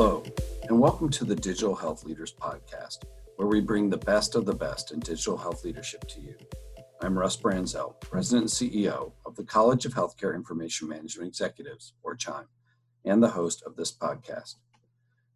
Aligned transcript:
Hello, 0.00 0.22
and 0.68 0.78
welcome 0.78 1.10
to 1.10 1.24
the 1.24 1.34
Digital 1.34 1.74
Health 1.74 2.04
Leaders 2.04 2.32
Podcast, 2.32 2.98
where 3.34 3.48
we 3.48 3.60
bring 3.60 3.90
the 3.90 3.96
best 3.96 4.36
of 4.36 4.46
the 4.46 4.54
best 4.54 4.92
in 4.92 5.00
digital 5.00 5.36
health 5.36 5.64
leadership 5.64 6.06
to 6.06 6.20
you. 6.20 6.36
I'm 7.00 7.18
Russ 7.18 7.36
Branzell, 7.36 8.00
President 8.00 8.42
and 8.42 8.72
CEO 8.72 9.10
of 9.26 9.34
the 9.34 9.42
College 9.42 9.86
of 9.86 9.94
Healthcare 9.94 10.36
Information 10.36 10.86
Management 10.86 11.26
Executives, 11.26 11.94
or 12.04 12.14
CHIME, 12.14 12.46
and 13.06 13.20
the 13.20 13.30
host 13.30 13.64
of 13.66 13.74
this 13.74 13.90
podcast. 13.90 14.54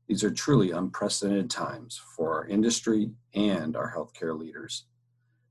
These 0.06 0.22
are 0.22 0.30
truly 0.30 0.70
unprecedented 0.70 1.50
times 1.50 2.00
for 2.14 2.32
our 2.32 2.46
industry 2.46 3.10
and 3.34 3.74
our 3.74 3.92
healthcare 3.92 4.38
leaders. 4.38 4.84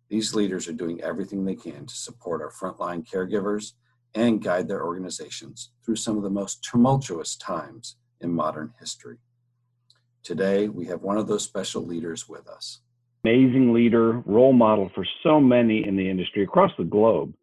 These 0.08 0.36
leaders 0.36 0.70
are 0.70 0.74
doing 0.74 1.02
everything 1.02 1.44
they 1.44 1.56
can 1.56 1.86
to 1.86 1.96
support 1.96 2.42
our 2.42 2.50
frontline 2.50 3.06
caregivers 3.06 3.74
and 4.16 4.42
guide 4.42 4.70
their 4.70 4.86
organizations 4.86 5.72
through 5.84 5.98
some 5.98 6.16
of 6.16 6.24
the 6.24 6.30
most 6.30 6.64
tumultuous 6.64 7.36
times 7.36 7.98
in 8.22 8.34
modern 8.34 8.74
history. 8.80 9.18
Today, 10.24 10.68
we 10.68 10.86
have 10.86 11.02
one 11.02 11.18
of 11.18 11.28
those 11.28 11.44
special 11.44 11.86
leaders 11.86 12.30
with 12.30 12.48
us. 12.48 12.82
Amazing 13.24 13.74
leader, 13.74 14.20
role 14.26 14.54
model 14.54 14.90
for 14.96 15.06
so 15.24 15.40
many 15.40 15.86
in 15.86 15.96
the 15.96 16.10
industry 16.10 16.44
across 16.44 16.72
the 16.78 16.84
globe. 16.84 17.34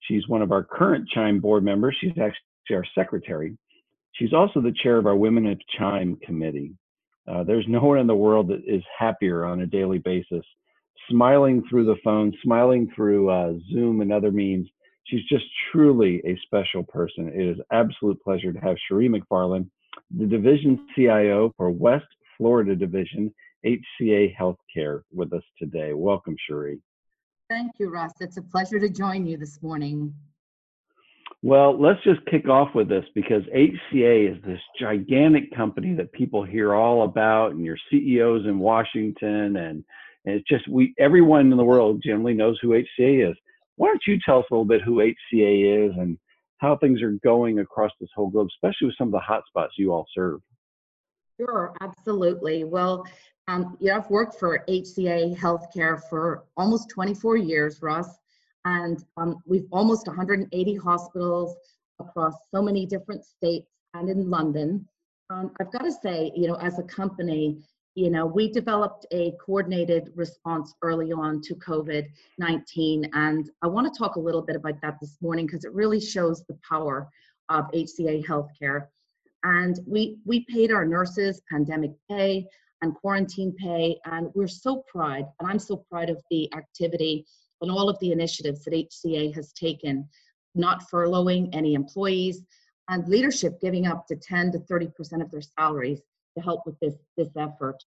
She's 0.00 0.28
one 0.28 0.42
of 0.42 0.52
our 0.52 0.62
current 0.62 1.08
Chime 1.08 1.40
board 1.40 1.64
members. 1.64 1.96
She's 2.00 2.12
actually 2.12 2.76
our 2.76 2.84
secretary. 2.94 3.56
She's 4.12 4.32
also 4.32 4.60
the 4.60 4.74
chair 4.82 4.98
of 4.98 5.06
our 5.06 5.16
Women 5.16 5.46
of 5.46 5.58
Chime 5.78 6.16
committee. 6.24 6.72
Uh, 7.28 7.42
there's 7.42 7.66
no 7.68 7.80
one 7.80 7.98
in 7.98 8.06
the 8.06 8.14
world 8.14 8.48
that 8.48 8.62
is 8.66 8.82
happier 8.96 9.44
on 9.44 9.60
a 9.60 9.66
daily 9.66 9.98
basis, 9.98 10.44
smiling 11.10 11.62
through 11.68 11.84
the 11.84 11.96
phone, 12.04 12.32
smiling 12.42 12.90
through 12.94 13.30
uh, 13.30 13.52
Zoom 13.72 14.00
and 14.00 14.12
other 14.12 14.30
means. 14.30 14.68
She's 15.04 15.24
just 15.28 15.44
truly 15.70 16.22
a 16.24 16.38
special 16.46 16.82
person. 16.82 17.28
It 17.28 17.46
is 17.46 17.58
absolute 17.72 18.20
pleasure 18.22 18.52
to 18.52 18.60
have 18.60 18.76
Cherie 18.88 19.08
McFarland 19.08 19.68
the 20.16 20.26
division 20.26 20.86
CIO 20.94 21.52
for 21.56 21.70
West 21.70 22.06
Florida 22.36 22.76
Division, 22.76 23.32
HCA 23.64 24.34
Healthcare, 24.36 25.02
with 25.12 25.32
us 25.32 25.42
today. 25.58 25.92
Welcome, 25.92 26.36
Cherie. 26.46 26.80
Thank 27.48 27.72
you, 27.78 27.90
Russ. 27.90 28.12
It's 28.20 28.36
a 28.36 28.42
pleasure 28.42 28.78
to 28.80 28.88
join 28.88 29.26
you 29.26 29.36
this 29.36 29.62
morning. 29.62 30.14
Well, 31.42 31.80
let's 31.80 32.02
just 32.02 32.24
kick 32.26 32.48
off 32.48 32.74
with 32.74 32.88
this 32.88 33.04
because 33.14 33.42
HCA 33.54 34.36
is 34.36 34.42
this 34.44 34.60
gigantic 34.80 35.54
company 35.54 35.94
that 35.94 36.12
people 36.12 36.42
hear 36.42 36.74
all 36.74 37.04
about, 37.04 37.52
and 37.52 37.64
your 37.64 37.76
CEOs 37.90 38.46
in 38.46 38.58
Washington, 38.58 39.56
and, 39.56 39.84
and 40.24 40.34
it's 40.34 40.48
just 40.48 40.66
we 40.68 40.94
everyone 40.98 41.52
in 41.52 41.56
the 41.56 41.64
world 41.64 42.02
generally 42.04 42.34
knows 42.34 42.58
who 42.60 42.70
HCA 42.70 43.30
is. 43.30 43.36
Why 43.76 43.88
don't 43.88 44.02
you 44.06 44.18
tell 44.24 44.38
us 44.38 44.46
a 44.50 44.54
little 44.54 44.64
bit 44.64 44.82
who 44.82 44.96
HCA 44.96 45.88
is 45.88 45.94
and 45.96 46.18
how 46.58 46.76
things 46.76 47.02
are 47.02 47.12
going 47.22 47.58
across 47.58 47.92
this 48.00 48.10
whole 48.14 48.30
globe, 48.30 48.48
especially 48.48 48.86
with 48.86 48.96
some 48.96 49.12
of 49.12 49.12
the 49.12 49.20
hotspots 49.20 49.70
you 49.76 49.92
all 49.92 50.06
serve. 50.14 50.40
Sure, 51.38 51.74
absolutely. 51.82 52.64
Well, 52.64 53.04
um, 53.48 53.76
you 53.78 53.88
know, 53.88 53.96
I've 53.98 54.10
worked 54.10 54.38
for 54.38 54.64
HCA 54.68 55.36
Healthcare 55.36 56.00
for 56.08 56.44
almost 56.56 56.88
24 56.90 57.36
years, 57.36 57.82
Russ, 57.82 58.18
and 58.64 59.04
um, 59.16 59.42
we've 59.46 59.66
almost 59.70 60.06
180 60.06 60.74
hospitals 60.76 61.54
across 62.00 62.34
so 62.52 62.62
many 62.62 62.86
different 62.86 63.24
states 63.24 63.70
and 63.94 64.08
in 64.08 64.28
London. 64.30 64.86
Um, 65.30 65.52
I've 65.60 65.70
got 65.72 65.82
to 65.82 65.92
say, 65.92 66.32
you 66.34 66.48
know, 66.48 66.56
as 66.56 66.78
a 66.78 66.82
company, 66.82 67.62
you 67.96 68.10
know, 68.10 68.26
we 68.26 68.52
developed 68.52 69.06
a 69.10 69.32
coordinated 69.44 70.12
response 70.14 70.74
early 70.82 71.12
on 71.12 71.40
to 71.40 71.54
COVID 71.54 72.06
19. 72.38 73.10
And 73.14 73.50
I 73.62 73.66
want 73.68 73.92
to 73.92 73.98
talk 73.98 74.16
a 74.16 74.20
little 74.20 74.42
bit 74.42 74.54
about 74.54 74.80
that 74.82 74.98
this 75.00 75.16
morning 75.22 75.46
because 75.46 75.64
it 75.64 75.72
really 75.72 75.98
shows 75.98 76.44
the 76.44 76.58
power 76.68 77.08
of 77.48 77.64
HCA 77.72 78.24
healthcare. 78.26 78.88
And 79.44 79.80
we, 79.86 80.18
we 80.26 80.44
paid 80.44 80.70
our 80.70 80.84
nurses 80.84 81.40
pandemic 81.50 81.92
pay 82.08 82.46
and 82.82 82.94
quarantine 82.94 83.54
pay. 83.58 83.98
And 84.04 84.28
we're 84.34 84.46
so 84.46 84.84
proud, 84.92 85.24
and 85.40 85.48
I'm 85.48 85.58
so 85.58 85.78
proud 85.90 86.10
of 86.10 86.22
the 86.30 86.52
activity 86.52 87.24
and 87.62 87.70
all 87.70 87.88
of 87.88 87.98
the 88.00 88.12
initiatives 88.12 88.62
that 88.64 88.74
HCA 88.74 89.34
has 89.34 89.54
taken, 89.54 90.06
not 90.54 90.84
furloughing 90.92 91.48
any 91.54 91.72
employees 91.72 92.42
and 92.90 93.08
leadership 93.08 93.58
giving 93.58 93.86
up 93.86 94.06
to 94.08 94.16
10 94.16 94.52
to 94.52 94.58
30% 94.58 95.22
of 95.22 95.30
their 95.30 95.40
salaries 95.40 96.02
to 96.36 96.42
help 96.42 96.62
with 96.66 96.78
this, 96.80 96.94
this 97.16 97.30
effort. 97.36 97.82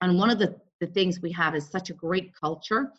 And 0.00 0.18
one 0.18 0.30
of 0.30 0.38
the, 0.38 0.56
the 0.80 0.86
things 0.86 1.20
we 1.20 1.32
have 1.32 1.54
is 1.54 1.68
such 1.68 1.90
a 1.90 1.94
great 1.94 2.34
culture. 2.34 2.90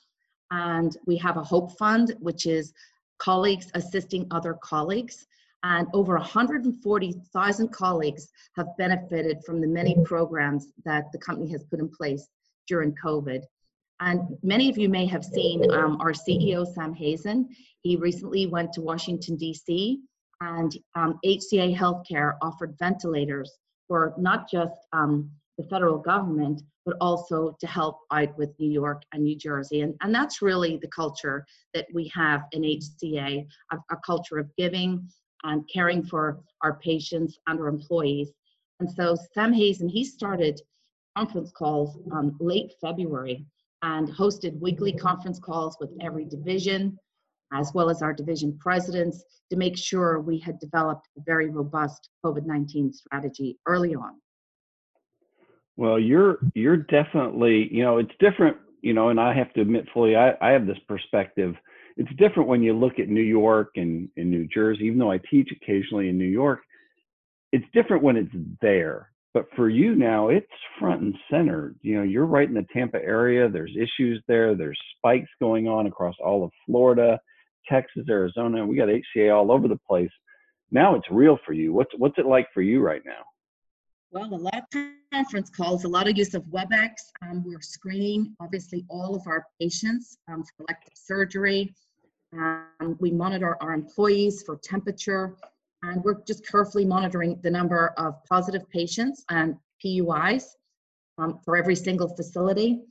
And 0.51 0.95
we 1.05 1.17
have 1.17 1.37
a 1.37 1.43
Hope 1.43 1.77
Fund, 1.77 2.15
which 2.19 2.45
is 2.45 2.73
colleagues 3.19 3.71
assisting 3.73 4.27
other 4.31 4.57
colleagues. 4.61 5.25
And 5.63 5.87
over 5.93 6.15
140,000 6.15 7.67
colleagues 7.69 8.27
have 8.55 8.67
benefited 8.77 9.43
from 9.45 9.61
the 9.61 9.67
many 9.67 9.95
programs 10.03 10.67
that 10.85 11.11
the 11.11 11.19
company 11.19 11.49
has 11.51 11.63
put 11.63 11.79
in 11.79 11.89
place 11.89 12.27
during 12.67 12.95
COVID. 13.03 13.43
And 13.99 14.21
many 14.41 14.69
of 14.69 14.77
you 14.79 14.89
may 14.89 15.05
have 15.05 15.23
seen 15.23 15.69
um, 15.71 16.01
our 16.01 16.11
CEO, 16.11 16.65
Sam 16.65 16.93
Hazen. 16.93 17.49
He 17.81 17.95
recently 17.95 18.47
went 18.47 18.73
to 18.73 18.81
Washington, 18.81 19.37
D.C., 19.37 20.01
and 20.41 20.75
um, 20.95 21.19
HCA 21.23 21.75
Healthcare 21.75 22.33
offered 22.41 22.75
ventilators 22.79 23.51
for 23.91 24.13
not 24.17 24.49
just 24.49 24.87
um, 24.93 25.29
the 25.57 25.65
federal 25.65 25.97
government, 25.97 26.61
but 26.85 26.95
also 27.01 27.57
to 27.59 27.67
help 27.67 27.99
out 28.13 28.37
with 28.37 28.57
New 28.57 28.71
York 28.71 29.01
and 29.11 29.21
New 29.21 29.35
Jersey. 29.35 29.81
And, 29.81 29.95
and 29.99 30.15
that's 30.15 30.41
really 30.41 30.77
the 30.77 30.87
culture 30.87 31.45
that 31.73 31.87
we 31.93 32.09
have 32.15 32.43
in 32.53 32.61
HCA 32.61 33.45
a, 33.73 33.77
a 33.91 33.97
culture 34.05 34.39
of 34.39 34.47
giving 34.57 35.05
and 35.43 35.69
caring 35.73 36.03
for 36.03 36.39
our 36.61 36.75
patients 36.75 37.37
and 37.47 37.59
our 37.59 37.67
employees. 37.67 38.31
And 38.79 38.89
so 38.89 39.17
Sam 39.33 39.51
Hazen, 39.51 39.89
he 39.89 40.05
started 40.05 40.61
conference 41.17 41.51
calls 41.51 41.99
um, 42.13 42.37
late 42.39 42.71
February 42.79 43.45
and 43.81 44.07
hosted 44.07 44.57
weekly 44.61 44.93
conference 44.93 45.37
calls 45.37 45.75
with 45.81 45.89
every 45.99 46.23
division, 46.23 46.97
as 47.53 47.71
well 47.73 47.89
as 47.89 48.01
our 48.01 48.13
division 48.13 48.57
presidents, 48.59 49.23
to 49.49 49.57
make 49.57 49.77
sure 49.77 50.19
we 50.19 50.39
had 50.39 50.59
developed 50.59 51.07
a 51.17 51.21
very 51.25 51.49
robust 51.49 52.09
COVID 52.25 52.45
19 52.45 52.93
strategy 52.93 53.59
early 53.67 53.95
on. 53.95 54.13
Well, 55.77 55.99
you're 55.99 56.39
you're 56.53 56.77
definitely 56.77 57.67
you 57.71 57.83
know 57.83 57.97
it's 57.97 58.11
different 58.19 58.57
you 58.81 58.93
know, 58.93 59.09
and 59.09 59.19
I 59.19 59.33
have 59.33 59.53
to 59.53 59.61
admit 59.61 59.87
fully 59.93 60.15
I, 60.15 60.33
I 60.41 60.51
have 60.51 60.65
this 60.65 60.79
perspective. 60.87 61.55
It's 61.97 62.09
different 62.17 62.49
when 62.49 62.63
you 62.63 62.73
look 62.73 62.99
at 62.99 63.09
New 63.09 63.21
York 63.21 63.71
and 63.75 64.09
in 64.15 64.29
New 64.29 64.47
Jersey, 64.47 64.85
even 64.85 64.99
though 64.99 65.11
I 65.11 65.19
teach 65.29 65.49
occasionally 65.51 66.09
in 66.09 66.17
New 66.17 66.25
York. 66.25 66.59
It's 67.51 67.65
different 67.73 68.01
when 68.03 68.15
it's 68.15 68.33
there. 68.61 69.11
But 69.33 69.45
for 69.55 69.69
you 69.69 69.95
now, 69.95 70.29
it's 70.29 70.47
front 70.79 71.01
and 71.01 71.15
center. 71.29 71.75
You 71.81 71.97
know, 71.97 72.03
you're 72.03 72.25
right 72.25 72.47
in 72.47 72.53
the 72.53 72.65
Tampa 72.73 72.97
area. 72.97 73.49
There's 73.49 73.75
issues 73.75 74.21
there. 74.27 74.55
There's 74.55 74.79
spikes 74.97 75.29
going 75.39 75.67
on 75.67 75.87
across 75.87 76.15
all 76.23 76.43
of 76.43 76.51
Florida, 76.65 77.19
Texas, 77.67 78.05
Arizona. 78.09 78.65
We 78.65 78.75
got 78.75 78.89
HCA 78.89 79.35
all 79.35 79.51
over 79.51 79.67
the 79.67 79.79
place. 79.87 80.11
Now 80.71 80.95
it's 80.95 81.09
real 81.11 81.37
for 81.45 81.53
you. 81.53 81.73
What's 81.73 81.91
what's 81.97 82.17
it 82.17 82.25
like 82.25 82.47
for 82.53 82.61
you 82.61 82.81
right 82.81 83.01
now? 83.05 83.23
Well, 84.11 84.33
a 84.33 84.35
lot 84.35 84.55
of 84.75 84.83
conference 85.13 85.49
calls, 85.49 85.85
a 85.85 85.87
lot 85.87 86.07
of 86.09 86.17
use 86.17 86.33
of 86.33 86.43
WebEx. 86.43 86.91
Um, 87.21 87.43
we're 87.45 87.61
screening, 87.61 88.35
obviously, 88.41 88.85
all 88.89 89.15
of 89.15 89.21
our 89.25 89.45
patients 89.59 90.17
um, 90.27 90.43
for 90.43 90.65
elective 90.67 90.93
surgery. 90.95 91.73
Um, 92.33 92.97
we 92.99 93.11
monitor 93.11 93.57
our 93.61 93.73
employees 93.73 94.43
for 94.45 94.57
temperature, 94.63 95.35
and 95.83 96.03
we're 96.03 96.21
just 96.25 96.45
carefully 96.45 96.83
monitoring 96.83 97.39
the 97.41 97.49
number 97.49 97.93
of 97.97 98.15
positive 98.25 98.69
patients 98.69 99.23
and 99.29 99.55
PUIs 99.83 100.43
um, 101.17 101.39
for 101.45 101.55
every 101.55 101.75
single 101.75 102.13
facility. 102.15 102.81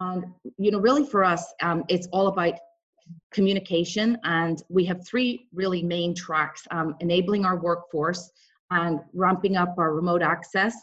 And, 0.00 0.24
you 0.58 0.70
know, 0.70 0.78
really 0.78 1.06
for 1.06 1.24
us, 1.24 1.54
um, 1.62 1.84
it's 1.88 2.08
all 2.12 2.26
about 2.26 2.54
communication, 3.32 4.18
and 4.24 4.62
we 4.68 4.84
have 4.84 5.06
three 5.06 5.48
really 5.52 5.82
main 5.82 6.14
tracks 6.14 6.66
um, 6.70 6.96
enabling 7.00 7.44
our 7.44 7.58
workforce 7.58 8.30
and 8.70 9.00
ramping 9.12 9.56
up 9.56 9.74
our 9.78 9.94
remote 9.94 10.22
access 10.22 10.74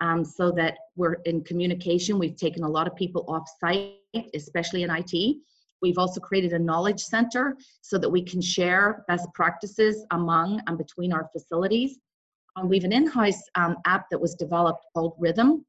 um, 0.00 0.24
so 0.24 0.50
that 0.52 0.76
we're 0.96 1.14
in 1.24 1.42
communication. 1.44 2.18
We've 2.18 2.36
taken 2.36 2.64
a 2.64 2.68
lot 2.68 2.86
of 2.86 2.94
people 2.96 3.24
off 3.28 3.48
site, 3.60 3.94
especially 4.34 4.82
in 4.82 4.90
IT. 4.90 5.36
We've 5.82 5.98
also 5.98 6.20
created 6.20 6.52
a 6.52 6.58
knowledge 6.58 7.00
center 7.00 7.56
so 7.80 7.96
that 7.98 8.08
we 8.08 8.22
can 8.22 8.40
share 8.40 9.04
best 9.08 9.26
practices 9.34 10.04
among 10.10 10.60
and 10.66 10.76
between 10.76 11.12
our 11.12 11.28
facilities. 11.32 11.98
Um, 12.56 12.68
we 12.68 12.76
have 12.76 12.84
an 12.84 12.92
in-house 12.92 13.42
um, 13.54 13.76
app 13.86 14.10
that 14.10 14.20
was 14.20 14.34
developed 14.34 14.84
called 14.92 15.14
Rhythm, 15.18 15.64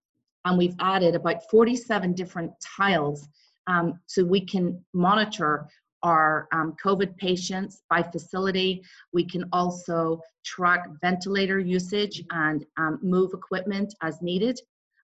and 0.46 0.58
we've 0.58 0.76
added 0.80 1.16
about 1.16 1.50
47 1.50 2.14
different 2.14 2.52
tiles 2.78 3.28
um, 3.68 4.00
so 4.08 4.24
we 4.24 4.42
can 4.42 4.84
monitor 4.94 5.70
our 6.04 6.48
um, 6.52 6.76
COVID 6.84 7.18
patients 7.18 7.84
by 7.90 8.04
facility. 8.04 8.84
We 9.14 9.26
can 9.26 9.46
also 9.52 10.22
track 10.44 10.88
ventilator 11.02 11.60
usage 11.60 12.24
and 12.32 12.66
um, 12.78 13.00
move 13.02 13.32
equipment 13.34 13.94
as 14.02 14.22
needed. 14.22 14.60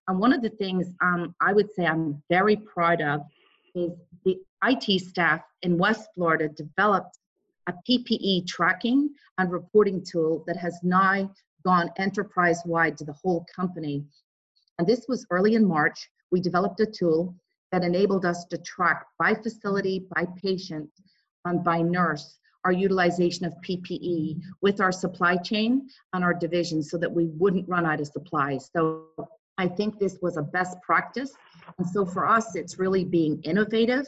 And 0.08 0.18
one 0.18 0.32
of 0.32 0.42
the 0.42 0.50
things 0.50 0.88
um, 1.02 1.34
I 1.40 1.52
would 1.52 1.72
say 1.74 1.86
I'm 1.86 2.22
very 2.28 2.56
proud 2.56 3.00
of 3.00 3.22
is 3.74 3.92
the 4.24 4.38
IT 4.64 5.00
staff 5.02 5.42
in 5.62 5.78
West 5.78 6.08
Florida 6.14 6.48
developed 6.48 7.18
a 7.68 7.74
PPE 7.88 8.46
tracking 8.46 9.10
and 9.36 9.52
reporting 9.52 10.02
tool 10.02 10.42
that 10.46 10.56
has 10.56 10.78
now 10.82 11.30
gone 11.64 11.90
enterprise 11.98 12.62
wide 12.64 12.96
to 12.96 13.04
the 13.04 13.12
whole 13.12 13.44
company. 13.54 14.04
And 14.78 14.86
this 14.86 15.04
was 15.08 15.26
early 15.30 15.54
in 15.54 15.66
March. 15.66 16.08
We 16.30 16.40
developed 16.40 16.80
a 16.80 16.86
tool 16.86 17.34
that 17.72 17.84
enabled 17.84 18.24
us 18.24 18.44
to 18.46 18.58
track 18.58 19.06
by 19.18 19.34
facility, 19.34 20.06
by 20.14 20.26
patient, 20.42 20.90
and 21.44 21.62
by 21.62 21.80
nurse 21.82 22.38
our 22.64 22.72
utilization 22.72 23.46
of 23.46 23.54
PPE 23.66 24.40
with 24.60 24.80
our 24.80 24.92
supply 24.92 25.36
chain 25.36 25.88
and 26.12 26.24
our 26.24 26.34
division 26.34 26.82
so 26.82 26.98
that 26.98 27.10
we 27.10 27.26
wouldn't 27.26 27.68
run 27.68 27.86
out 27.86 28.00
of 28.00 28.08
supplies. 28.08 28.70
So 28.76 29.04
I 29.58 29.68
think 29.68 29.98
this 29.98 30.18
was 30.20 30.36
a 30.36 30.42
best 30.42 30.76
practice. 30.82 31.32
And 31.78 31.88
so 31.88 32.04
for 32.04 32.28
us, 32.28 32.56
it's 32.56 32.78
really 32.78 33.04
being 33.04 33.40
innovative 33.42 34.06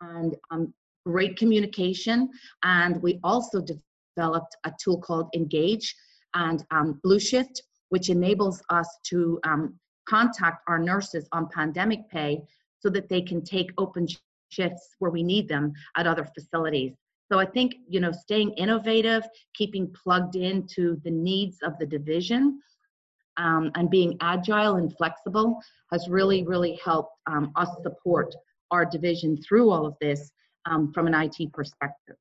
and 0.00 0.36
um, 0.50 0.74
great 1.06 1.36
communication. 1.36 2.28
And 2.62 3.00
we 3.02 3.18
also 3.24 3.62
developed 3.62 4.56
a 4.64 4.72
tool 4.82 5.00
called 5.00 5.28
Engage 5.34 5.94
and 6.34 6.64
um, 6.70 7.00
Blue 7.02 7.20
Shift, 7.20 7.62
which 7.90 8.10
enables 8.10 8.62
us 8.68 8.88
to 9.04 9.40
um, 9.44 9.78
contact 10.08 10.62
our 10.68 10.78
nurses 10.78 11.28
on 11.32 11.48
pandemic 11.48 12.08
pay 12.10 12.42
so 12.82 12.90
that 12.90 13.08
they 13.08 13.22
can 13.22 13.42
take 13.42 13.70
open 13.78 14.06
shifts 14.50 14.96
where 14.98 15.10
we 15.10 15.22
need 15.22 15.48
them 15.48 15.72
at 15.96 16.06
other 16.06 16.28
facilities. 16.34 16.92
So 17.30 17.38
I 17.38 17.46
think, 17.46 17.76
you 17.88 18.00
know, 18.00 18.12
staying 18.12 18.52
innovative, 18.54 19.22
keeping 19.54 19.94
plugged 20.02 20.36
into 20.36 21.00
the 21.04 21.10
needs 21.10 21.58
of 21.62 21.78
the 21.78 21.86
division, 21.86 22.60
um, 23.38 23.70
and 23.76 23.88
being 23.88 24.18
agile 24.20 24.76
and 24.76 24.94
flexible 24.96 25.58
has 25.90 26.08
really, 26.08 26.44
really 26.44 26.78
helped 26.84 27.16
um, 27.26 27.52
us 27.56 27.70
support 27.82 28.34
our 28.70 28.84
division 28.84 29.40
through 29.40 29.70
all 29.70 29.86
of 29.86 29.94
this 30.00 30.30
um, 30.66 30.92
from 30.92 31.06
an 31.06 31.14
IT 31.14 31.52
perspective. 31.52 32.16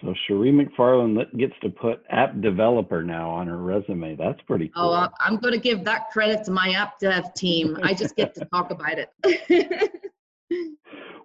So 0.00 0.12
Cherie 0.26 0.52
McFarland 0.52 1.16
gets 1.38 1.54
to 1.62 1.70
put 1.70 2.02
app 2.10 2.40
developer 2.40 3.02
now 3.02 3.30
on 3.30 3.46
her 3.46 3.58
resume. 3.58 4.16
That's 4.16 4.40
pretty 4.42 4.70
oh, 4.76 4.80
cool. 4.80 4.90
Oh, 4.92 5.08
I'm 5.20 5.36
going 5.36 5.54
to 5.54 5.60
give 5.60 5.84
that 5.84 6.10
credit 6.10 6.44
to 6.44 6.50
my 6.50 6.70
app 6.70 6.98
dev 6.98 7.32
team. 7.34 7.78
I 7.82 7.94
just 7.94 8.16
get 8.16 8.34
to 8.34 8.44
talk 8.46 8.70
about 8.70 8.98
it. 8.98 9.90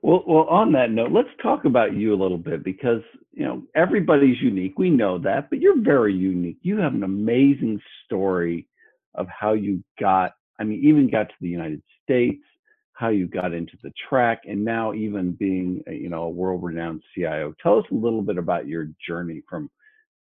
Well, 0.02 0.24
well, 0.26 0.46
on 0.46 0.72
that 0.74 0.92
note, 0.92 1.12
let's 1.12 1.30
talk 1.42 1.66
about 1.66 1.94
you 1.94 2.14
a 2.14 2.22
little 2.22 2.38
bit 2.38 2.64
because 2.64 3.02
you 3.32 3.44
know 3.44 3.64
everybody's 3.76 4.42
unique. 4.42 4.78
We 4.78 4.90
know 4.90 5.18
that, 5.20 5.50
but 5.50 5.60
you're 5.60 5.82
very 5.82 6.14
unique. 6.14 6.60
You 6.62 6.78
have 6.78 6.94
an 6.94 7.04
amazing 7.04 7.82
story 8.06 8.68
of 9.16 9.28
how 9.28 9.54
you 9.54 9.84
got. 10.00 10.34
I 10.60 10.64
mean, 10.64 10.82
even 10.84 11.10
got 11.10 11.28
to 11.30 11.36
the 11.42 11.50
United 11.50 11.82
States, 12.04 12.44
how 13.00 13.08
you 13.08 13.28
got 13.28 13.54
into 13.54 13.78
the 13.82 13.92
track, 14.10 14.42
and 14.46 14.64
now 14.64 14.94
even 14.94 15.32
being 15.32 15.82
you 15.88 16.10
know 16.10 16.24
a 16.24 16.30
world-renowned 16.30 17.02
CIO. 17.16 17.54
Tell 17.64 17.80
us 17.80 17.86
a 17.92 17.96
little 17.96 18.22
bit 18.22 18.38
about 18.38 18.68
your 18.68 18.90
journey 19.08 19.42
from 19.50 19.70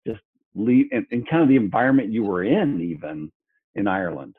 just 0.06 0.22
leave 0.54 0.86
and, 0.90 1.06
and 1.10 1.28
kind 1.28 1.42
of 1.42 1.50
the 1.50 1.56
environment 1.56 2.10
you 2.10 2.24
were 2.24 2.44
in, 2.44 2.80
even 2.80 3.30
in 3.74 3.86
Ireland. 3.86 4.36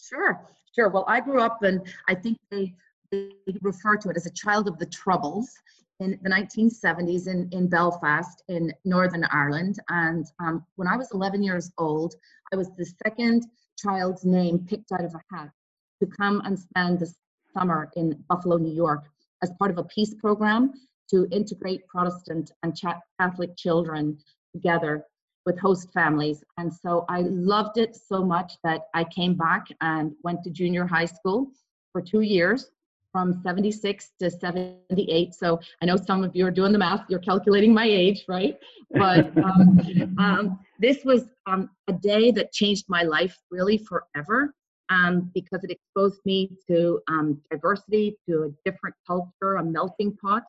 Sure, 0.00 0.46
sure. 0.76 0.90
Well, 0.90 1.04
I 1.08 1.18
grew 1.18 1.40
up 1.40 1.64
and 1.64 1.80
I 2.08 2.14
think 2.14 2.38
they 2.52 2.72
they 3.10 3.30
refer 3.60 3.96
to 3.96 4.10
it 4.10 4.16
as 4.16 4.26
a 4.26 4.32
child 4.32 4.68
of 4.68 4.78
the 4.78 4.86
Troubles 4.86 5.50
in 5.98 6.18
the 6.22 6.30
1970s 6.30 7.26
in, 7.26 7.48
in 7.50 7.68
Belfast 7.68 8.44
in 8.48 8.72
Northern 8.84 9.24
Ireland. 9.24 9.78
And 9.88 10.24
um, 10.40 10.64
when 10.76 10.88
I 10.88 10.96
was 10.96 11.08
11 11.12 11.42
years 11.42 11.70
old, 11.78 12.14
I 12.52 12.56
was 12.56 12.70
the 12.76 12.86
second 13.04 13.46
child's 13.76 14.24
name 14.24 14.60
picked 14.68 14.92
out 14.92 15.04
of 15.04 15.14
a 15.14 15.36
hat 15.36 15.50
to 16.00 16.06
come 16.06 16.40
and 16.44 16.58
spend 16.58 17.00
the 17.00 17.12
summer 17.52 17.90
in 17.96 18.22
Buffalo, 18.28 18.56
New 18.56 18.72
York, 18.72 19.04
as 19.42 19.50
part 19.58 19.70
of 19.70 19.78
a 19.78 19.84
peace 19.84 20.14
program 20.14 20.72
to 21.10 21.26
integrate 21.30 21.86
Protestant 21.86 22.52
and 22.62 22.78
Catholic 23.20 23.56
children 23.56 24.18
together 24.52 25.04
with 25.44 25.58
host 25.58 25.92
families. 25.92 26.42
And 26.58 26.72
so 26.72 27.04
I 27.08 27.22
loved 27.22 27.78
it 27.78 27.96
so 27.96 28.24
much 28.24 28.54
that 28.64 28.82
I 28.94 29.04
came 29.04 29.34
back 29.34 29.66
and 29.80 30.12
went 30.22 30.42
to 30.44 30.50
junior 30.50 30.86
high 30.86 31.06
school 31.06 31.50
for 31.92 32.00
two 32.00 32.20
years 32.20 32.70
from 33.12 33.40
76 33.42 34.10
to 34.20 34.30
78. 34.30 35.34
So 35.34 35.60
I 35.82 35.86
know 35.86 35.96
some 35.96 36.24
of 36.24 36.34
you 36.34 36.46
are 36.46 36.50
doing 36.50 36.72
the 36.72 36.78
math, 36.78 37.04
you're 37.08 37.20
calculating 37.20 37.74
my 37.74 37.84
age, 37.84 38.24
right? 38.26 38.58
But 38.90 39.36
um, 39.36 40.16
um, 40.18 40.58
this 40.78 41.04
was 41.04 41.24
um, 41.46 41.68
a 41.88 41.92
day 41.92 42.30
that 42.30 42.52
changed 42.52 42.86
my 42.88 43.02
life 43.02 43.38
really 43.50 43.76
forever 43.76 44.54
um, 44.88 45.30
because 45.34 45.64
it 45.64 45.70
exposed 45.70 46.20
me 46.24 46.50
to 46.68 47.00
um, 47.08 47.40
diversity, 47.50 48.16
to 48.28 48.44
a 48.44 48.70
different 48.70 48.94
culture, 49.06 49.56
a 49.56 49.64
melting 49.64 50.16
pot. 50.16 50.42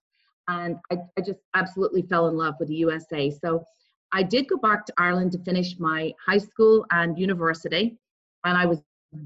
And 0.47 0.77
I, 0.91 0.97
I 1.17 1.21
just 1.21 1.39
absolutely 1.55 2.01
fell 2.03 2.27
in 2.27 2.35
love 2.35 2.55
with 2.59 2.67
the 2.69 2.75
USA. 2.75 3.31
So 3.31 3.63
I 4.11 4.23
did 4.23 4.47
go 4.47 4.57
back 4.57 4.85
to 4.85 4.93
Ireland 4.97 5.31
to 5.33 5.39
finish 5.39 5.79
my 5.79 6.13
high 6.25 6.37
school 6.37 6.85
and 6.91 7.17
university. 7.17 7.97
And 8.43 8.57
I 8.57 8.65
was 8.65 8.81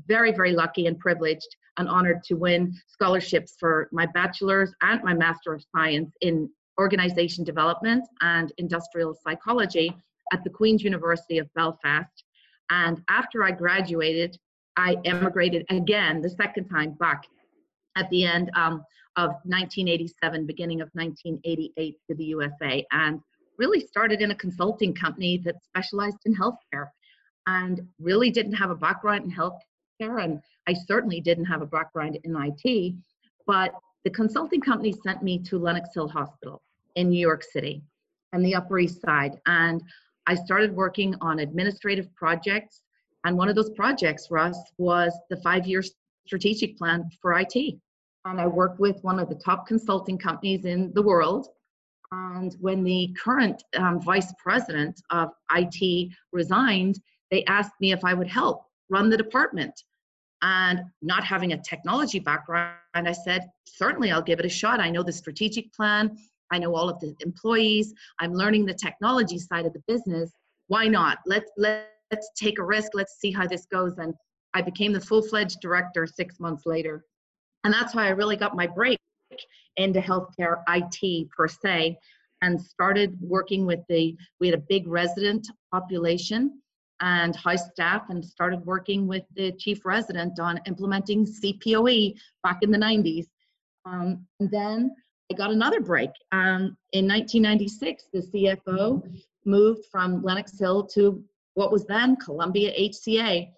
very, 0.08 0.32
very 0.32 0.54
lucky 0.54 0.88
and 0.88 1.00
privileged 1.00 1.56
and 1.78 1.88
honored 1.88 2.24
to 2.24 2.36
win 2.36 2.74
scholarships 2.88 3.56
for 3.60 3.90
my 3.92 4.06
bachelor's 4.06 4.74
and 4.82 5.04
my 5.04 5.14
master 5.14 5.54
of 5.54 5.64
science 5.76 6.12
in 6.22 6.50
organization 6.80 7.44
development 7.44 8.06
and 8.22 8.52
industrial 8.58 9.18
psychology 9.24 9.96
at 10.32 10.44
the 10.44 10.50
Queen's 10.50 10.84
University 10.84 11.38
of 11.38 11.52
Belfast. 11.54 12.24
And 12.70 13.02
after 13.10 13.44
I 13.44 13.52
graduated, 13.52 14.38
I 14.78 14.98
emigrated 15.06 15.66
again, 15.70 16.22
the 16.22 16.30
second 16.30 16.70
time 16.70 16.92
back 16.92 17.26
at 17.96 18.10
the 18.10 18.26
end 18.26 18.52
um, 18.56 18.86
of 19.16 19.32
1987, 19.44 20.46
beginning 20.46 20.82
of 20.82 20.90
1988 20.94 21.98
to 22.08 22.16
the 22.16 22.26
USA, 22.26 22.86
and 22.92 23.20
really 23.58 23.80
started 23.80 24.22
in 24.22 24.32
a 24.32 24.36
consulting 24.36 24.94
company 24.94 25.38
that 25.40 25.56
specialized 25.64 26.20
in 26.26 26.36
healthcare 26.36 26.90
and 27.48 27.82
really 28.00 28.30
didn't 28.30 28.54
have 28.54 28.70
a 28.70 28.76
background 28.76 29.26
in 29.26 29.32
healthcare 29.32 30.24
and 30.24 30.40
I 30.68 30.74
certainly 30.74 31.22
didn't 31.22 31.46
have 31.46 31.62
a 31.62 31.66
background 31.66 32.20
in 32.24 32.36
IT, 32.36 32.96
but 33.46 33.74
the 34.04 34.10
consulting 34.12 34.62
company 34.62 34.94
sent 35.04 35.24
me 35.24 35.40
to 35.40 35.58
Lenox 35.58 35.90
Hill 35.94 36.10
Hospital 36.10 36.62
in 36.96 37.10
New 37.10 37.20
York 37.20 37.44
City 37.44 37.82
and 38.34 38.46
the 38.46 38.56
Upper 38.56 38.80
East 38.80 39.02
Side. 39.02 39.40
And 39.48 39.82
I 40.28 40.36
started 40.36 40.76
working 40.76 41.16
on 41.22 41.40
administrative 41.40 42.14
projects. 42.16 42.82
And 43.28 43.38
one 43.38 43.50
of 43.50 43.56
those 43.56 43.72
projects 43.72 44.26
for 44.26 44.38
us 44.38 44.58
was 44.78 45.14
the 45.30 45.36
five 45.36 45.68
year 45.68 45.84
strategic 46.26 46.78
plan 46.78 47.10
for 47.22 47.38
IT. 47.38 47.76
And 48.24 48.40
I 48.40 48.48
worked 48.48 48.80
with 48.80 49.04
one 49.04 49.20
of 49.20 49.28
the 49.28 49.36
top 49.36 49.68
consulting 49.68 50.18
companies 50.18 50.64
in 50.64 50.94
the 50.94 51.02
world. 51.02 51.50
And 52.14 52.56
when 52.62 52.86
the 52.86 53.14
current 53.22 53.62
um, 53.76 54.00
vice 54.02 54.34
president 54.42 55.02
of 55.10 55.32
IT 55.54 56.10
resigned, 56.32 57.02
they 57.30 57.44
asked 57.46 57.74
me 57.82 57.92
if 57.92 58.06
I 58.06 58.14
would 58.14 58.30
help 58.30 58.64
run 58.90 59.10
the 59.10 59.18
department 59.18 59.74
and 60.42 60.80
not 61.02 61.26
having 61.26 61.52
a 61.52 61.62
technology 61.62 62.20
background, 62.20 62.78
I 62.96 63.12
said, 63.12 63.42
certainly 63.66 64.10
I'll 64.10 64.22
give 64.22 64.40
it 64.40 64.46
a 64.46 64.50
shot. 64.50 64.80
I 64.80 64.90
know 64.90 65.04
the 65.04 65.12
strategic 65.12 65.74
plan, 65.74 66.18
I 66.50 66.60
know 66.60 66.74
all 66.74 66.88
of 66.88 66.98
the 67.02 67.14
employees, 67.20 67.94
I'm 68.22 68.34
learning 68.34 68.66
the 68.66 68.74
technology 68.74 69.38
side 69.38 69.66
of 69.66 69.74
the 69.74 69.84
business. 69.86 70.32
Why 70.68 70.88
not? 70.88 71.18
Let's 71.26 71.52
let's 72.12 72.30
take 72.36 72.60
a 72.60 72.64
risk, 72.64 72.92
let's 72.94 73.20
see 73.20 73.32
how 73.32 73.48
this 73.48 73.66
goes. 73.72 73.98
And 73.98 74.14
I 74.54 74.62
became 74.62 74.94
the 74.94 75.02
full-fledged 75.02 75.60
director 75.62 76.08
six 76.08 76.40
months 76.40 76.66
later. 76.66 77.06
And 77.64 77.74
that's 77.74 77.94
why 77.94 78.08
I 78.08 78.12
really 78.12 78.38
got 78.38 78.56
my 78.56 78.68
break 78.68 79.00
into 79.76 80.00
healthcare 80.00 80.64
IT 80.70 81.30
per 81.30 81.48
se 81.48 81.98
and 82.42 82.60
started 82.60 83.18
working 83.20 83.66
with 83.66 83.80
the 83.90 84.16
we 84.40 84.48
had 84.48 84.58
a 84.58 84.64
big 84.70 84.88
resident 84.88 85.48
population 85.72 86.62
and 87.00 87.36
house 87.36 87.70
staff 87.72 88.10
and 88.10 88.24
started 88.24 88.66
working 88.66 89.08
with 89.08 89.24
the 89.36 89.52
chief 89.54 89.86
resident 89.86 90.40
on 90.40 90.60
implementing 90.66 91.26
CPOE 91.26 92.16
back 92.44 92.60
in 92.62 92.72
the 92.72 92.78
90s. 92.78 93.28
Um, 93.86 94.26
and 94.40 94.50
then 94.50 94.96
I 95.32 95.36
got 95.36 95.52
another 95.52 95.80
break. 95.80 96.10
Um, 96.32 96.78
in 96.94 97.08
1996, 97.08 98.06
the 98.14 98.20
CFO 98.22 99.04
moved 99.46 99.86
from 99.92 100.24
Lenox 100.24 100.58
Hill 100.58 100.84
to 100.88 101.24
what 101.58 101.72
was 101.72 101.86
then 101.86 102.16
Columbia 102.18 102.72
HCA. 102.80 103.50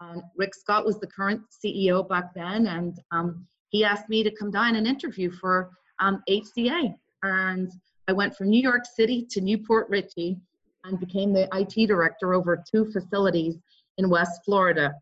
Um, 0.00 0.22
Rick 0.38 0.54
Scott 0.54 0.86
was 0.86 0.98
the 0.98 1.06
current 1.06 1.42
CEO 1.52 2.08
back 2.08 2.32
then, 2.34 2.66
and 2.66 2.98
um, 3.10 3.46
he 3.68 3.84
asked 3.84 4.08
me 4.08 4.22
to 4.22 4.30
come 4.30 4.50
down 4.50 4.76
and 4.76 4.86
interview 4.86 5.30
for 5.30 5.70
HCA. 6.00 6.86
Um, 6.86 6.94
and 7.22 7.70
I 8.08 8.14
went 8.14 8.34
from 8.34 8.48
New 8.48 8.60
York 8.60 8.86
City 8.86 9.26
to 9.30 9.42
New 9.42 9.58
Port 9.58 9.86
Richey 9.90 10.38
and 10.84 10.98
became 10.98 11.34
the 11.34 11.46
IT 11.52 11.86
director 11.88 12.32
over 12.32 12.64
two 12.68 12.90
facilities 12.90 13.58
in 13.98 14.08
West 14.08 14.40
Florida. 14.46 14.94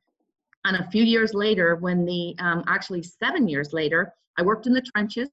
And 0.64 0.76
a 0.76 0.90
few 0.90 1.04
years 1.04 1.32
later, 1.32 1.76
when 1.76 2.04
the, 2.04 2.34
um, 2.40 2.64
actually 2.66 3.04
seven 3.04 3.46
years 3.46 3.72
later, 3.72 4.12
I 4.38 4.42
worked 4.42 4.66
in 4.66 4.72
the 4.72 4.82
trenches, 4.82 5.28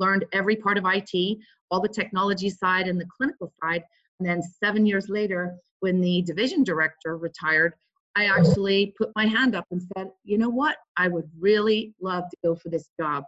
learned 0.00 0.24
every 0.32 0.56
part 0.56 0.78
of 0.78 0.84
IT, 0.84 1.38
all 1.70 1.80
the 1.80 1.88
technology 1.88 2.50
side 2.50 2.88
and 2.88 3.00
the 3.00 3.06
clinical 3.06 3.52
side. 3.62 3.84
And 4.18 4.28
then 4.28 4.42
seven 4.42 4.84
years 4.84 5.08
later, 5.08 5.56
when 5.80 6.00
the 6.00 6.22
division 6.22 6.64
director 6.64 7.16
retired, 7.16 7.74
I 8.16 8.26
actually 8.26 8.94
put 8.98 9.10
my 9.14 9.26
hand 9.26 9.54
up 9.54 9.66
and 9.70 9.82
said, 9.96 10.10
you 10.24 10.38
know 10.38 10.48
what? 10.48 10.76
I 10.96 11.08
would 11.08 11.30
really 11.38 11.94
love 12.00 12.24
to 12.30 12.36
go 12.42 12.54
for 12.54 12.68
this 12.68 12.88
job. 12.98 13.24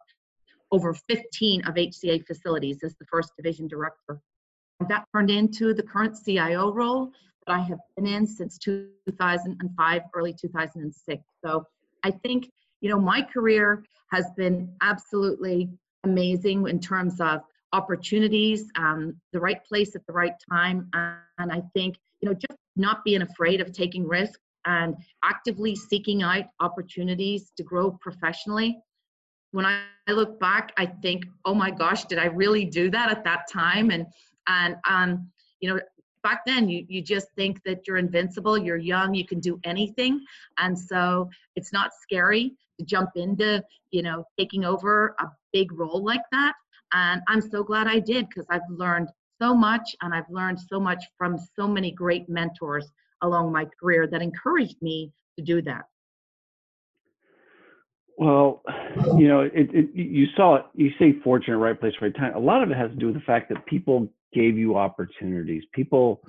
Over 0.71 0.95
15 1.09 1.67
of 1.67 1.75
HCA 1.75 2.27
facilities 2.27 2.79
as 2.83 2.95
the 2.97 3.05
first 3.07 3.33
division 3.37 3.69
director. 3.69 4.21
That 4.89 5.05
turned 5.15 5.31
into 5.31 5.75
the 5.75 5.83
current 5.83 6.17
CIO 6.25 6.73
role 6.73 7.13
that 7.47 7.55
I 7.55 7.61
have 7.61 7.79
been 7.97 8.07
in 8.07 8.27
since 8.27 8.59
2005, 8.59 10.03
early 10.15 10.33
2006. 10.33 11.23
So 11.45 11.65
I 12.03 12.11
think, 12.11 12.51
you 12.81 12.89
know, 12.89 12.99
my 12.99 13.23
career 13.23 13.85
has 14.11 14.27
been 14.37 14.75
absolutely 14.81 15.71
amazing 16.05 16.67
in 16.67 16.81
terms 16.81 17.21
of 17.21 17.43
opportunities, 17.73 18.71
um, 18.77 19.17
the 19.33 19.41
right 19.41 19.65
place 19.65 19.95
at 19.95 20.05
the 20.07 20.13
right 20.13 20.35
time. 20.51 20.91
And 20.93 21.53
I 21.53 21.63
think, 21.75 21.97
you 22.23 22.29
know, 22.29 22.35
just 22.35 22.59
not 22.77 23.05
being 23.05 23.23
afraid 23.23 23.61
of 23.61 23.73
taking 23.73 24.07
risks 24.07 24.39
and 24.65 24.95
actively 25.25 25.75
seeking 25.75 26.23
out 26.23 26.45
opportunities 26.61 27.53
to 27.57 27.65
grow 27.65 27.91
professionally. 28.01 28.79
When 29.51 29.67
I 29.67 29.83
look 30.09 30.39
back, 30.41 30.73
I 30.79 30.87
think, 30.87 31.25
oh 31.45 31.55
my 31.55 31.71
gosh, 31.71 32.05
did 32.05 32.19
I 32.19 32.27
really 32.27 32.65
do 32.65 32.91
that 32.91 33.11
at 33.11 33.25
that 33.25 33.51
time? 33.53 33.91
And 33.91 34.07
and 34.47 34.77
um, 34.89 35.29
you 35.61 35.69
know, 35.69 35.81
back 36.23 36.43
then 36.47 36.69
you 36.69 36.87
you 36.89 37.03
just 37.03 37.27
think 37.37 37.61
that 37.65 37.87
you're 37.87 37.99
invincible, 37.99 38.57
you're 38.57 38.79
young, 38.79 39.15
you 39.15 39.27
can 39.27 39.41
do 39.41 39.61
anything, 39.65 40.25
and 40.59 40.79
so 40.79 41.29
it's 41.57 41.73
not 41.73 41.91
scary 42.01 42.55
to 42.79 42.87
jump 42.87 43.11
into 43.17 43.63
you 43.91 44.03
know 44.03 44.25
taking 44.39 44.65
over 44.65 45.15
a 45.21 45.27
big 45.53 45.73
role 45.73 46.03
like 46.03 46.25
that. 46.31 46.55
And 46.95 47.21
I'm 47.29 47.41
so 47.41 47.63
glad 47.65 47.89
I 47.89 47.99
did 47.99 48.29
because 48.29 48.47
I've 48.51 48.69
learned 48.71 49.09
so 49.43 49.55
much 49.55 49.97
and 50.01 50.15
I've 50.15 50.31
learned 50.31 50.61
so 50.71 50.79
much 50.79 51.03
from 51.19 51.37
so 51.57 51.67
many 51.67 51.91
great 51.91 52.29
mentors 52.29 52.87
along 53.23 53.53
my 53.53 53.67
career 53.81 54.07
that 54.07 54.23
encouraged 54.23 54.81
me 54.81 55.13
to 55.37 55.45
do 55.45 55.63
that. 55.63 55.85
Well, 58.19 58.63
you 59.17 59.27
know, 59.27 59.41
it, 59.41 59.53
it, 59.73 59.89
you 59.95 60.27
saw 60.37 60.57
it, 60.57 60.67
you 60.75 60.91
say 60.99 61.15
fortunate, 61.25 61.57
right 61.57 61.79
place, 61.79 61.95
right 62.01 62.15
time. 62.15 62.35
A 62.35 62.39
lot 62.39 62.63
of 62.63 62.71
it 62.71 62.77
has 62.77 62.91
to 62.91 62.97
do 62.97 63.07
with 63.07 63.15
the 63.17 63.23
fact 63.23 63.49
that 63.49 63.65
people 63.67 64.09
gave 64.33 64.57
you 64.57 64.77
opportunities. 64.77 65.65
People 65.73 66.21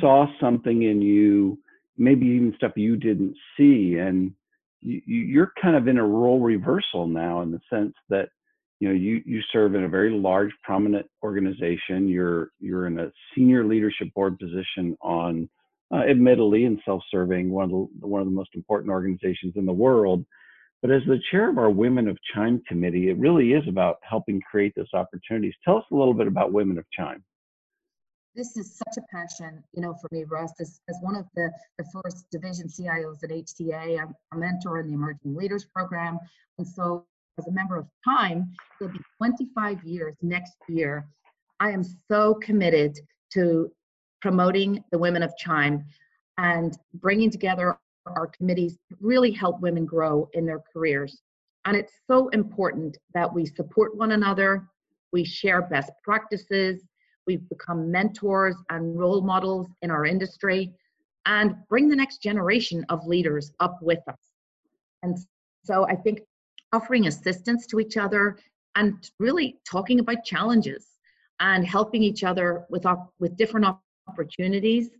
saw 0.00 0.26
something 0.40 0.82
in 0.82 1.02
you, 1.02 1.58
maybe 1.98 2.26
even 2.26 2.54
stuff 2.56 2.72
you 2.76 2.96
didn't 2.96 3.34
see. 3.56 3.96
And 3.98 4.32
you, 4.80 5.02
you're 5.04 5.52
kind 5.60 5.76
of 5.76 5.88
in 5.88 5.98
a 5.98 6.04
role 6.04 6.40
reversal 6.40 7.06
now 7.06 7.42
in 7.42 7.50
the 7.50 7.60
sense 7.68 7.94
that 8.08 8.28
you 8.84 8.90
know 8.90 8.94
you 8.94 9.22
you 9.24 9.40
serve 9.50 9.74
in 9.74 9.84
a 9.84 9.88
very 9.88 10.10
large 10.10 10.50
prominent 10.62 11.06
organization 11.22 12.06
you're 12.06 12.50
you're 12.60 12.86
in 12.86 12.98
a 12.98 13.10
senior 13.34 13.64
leadership 13.64 14.12
board 14.14 14.38
position 14.38 14.94
on 15.00 15.48
uh, 15.90 16.02
admittedly 16.10 16.66
and 16.66 16.78
self-serving 16.84 17.50
one 17.50 17.64
of 17.64 17.70
the 17.70 18.06
one 18.06 18.20
of 18.20 18.26
the 18.26 18.34
most 18.34 18.50
important 18.52 18.90
organizations 18.90 19.54
in 19.56 19.64
the 19.64 19.72
world 19.72 20.22
but 20.82 20.90
as 20.90 21.00
the 21.06 21.18
chair 21.30 21.48
of 21.48 21.56
our 21.56 21.70
women 21.70 22.08
of 22.08 22.18
chime 22.34 22.60
committee 22.68 23.08
it 23.08 23.16
really 23.16 23.52
is 23.52 23.66
about 23.68 23.96
helping 24.02 24.38
create 24.50 24.74
those 24.76 24.92
opportunities 24.92 25.54
tell 25.64 25.78
us 25.78 25.84
a 25.90 25.94
little 25.94 26.14
bit 26.14 26.26
about 26.26 26.52
women 26.52 26.76
of 26.76 26.84
chime 26.94 27.24
this 28.36 28.56
is 28.56 28.76
such 28.76 28.96
a 28.98 29.16
passion, 29.16 29.62
you 29.74 29.80
know, 29.80 29.94
for 29.94 30.08
me, 30.10 30.24
Russ. 30.24 30.52
As, 30.60 30.80
as 30.88 30.96
one 31.02 31.14
of 31.14 31.24
the, 31.36 31.52
the 31.78 31.84
first 31.84 32.28
division 32.32 32.66
CIOs 32.66 33.22
at 33.22 33.30
HCA, 33.30 34.00
I'm 34.00 34.12
a 34.32 34.36
mentor 34.36 34.80
in 34.80 34.88
the 34.88 34.94
Emerging 34.94 35.36
Leaders 35.36 35.64
Program. 35.64 36.18
And 36.58 36.66
so 36.66 37.06
as 37.38 37.46
a 37.46 37.52
member 37.52 37.76
of 37.76 37.86
Chime, 38.04 38.52
it'll 38.80 38.92
be 38.92 39.00
25 39.18 39.82
years 39.84 40.14
next 40.22 40.56
year. 40.68 41.06
I 41.60 41.70
am 41.70 41.82
so 42.10 42.34
committed 42.34 42.98
to 43.32 43.70
promoting 44.20 44.82
the 44.92 44.98
women 44.98 45.22
of 45.22 45.36
Chime 45.36 45.84
and 46.38 46.76
bringing 46.94 47.30
together 47.30 47.78
our 48.06 48.26
committees 48.28 48.76
to 48.88 48.96
really 49.00 49.30
help 49.30 49.60
women 49.60 49.86
grow 49.86 50.28
in 50.34 50.44
their 50.46 50.60
careers. 50.72 51.20
And 51.64 51.76
it's 51.76 51.94
so 52.06 52.28
important 52.28 52.98
that 53.14 53.32
we 53.32 53.46
support 53.46 53.96
one 53.96 54.12
another, 54.12 54.68
we 55.12 55.24
share 55.24 55.62
best 55.62 55.90
practices, 56.02 56.82
we 57.26 57.36
become 57.36 57.90
mentors 57.90 58.56
and 58.68 58.98
role 58.98 59.22
models 59.22 59.68
in 59.80 59.90
our 59.90 60.04
industry, 60.04 60.72
and 61.26 61.54
bring 61.70 61.88
the 61.88 61.96
next 61.96 62.20
generation 62.22 62.84
of 62.90 63.06
leaders 63.06 63.52
up 63.60 63.78
with 63.80 64.00
us. 64.08 64.18
And 65.02 65.16
so 65.64 65.86
I 65.86 65.96
think 65.96 66.20
offering 66.74 67.06
assistance 67.06 67.66
to 67.68 67.78
each 67.78 67.96
other 67.96 68.36
and 68.74 69.10
really 69.20 69.58
talking 69.64 70.00
about 70.00 70.24
challenges 70.24 70.86
and 71.40 71.64
helping 71.66 72.02
each 72.02 72.24
other 72.24 72.64
with, 72.68 72.84
with 73.20 73.36
different 73.36 73.66
opportunities, 74.08 74.90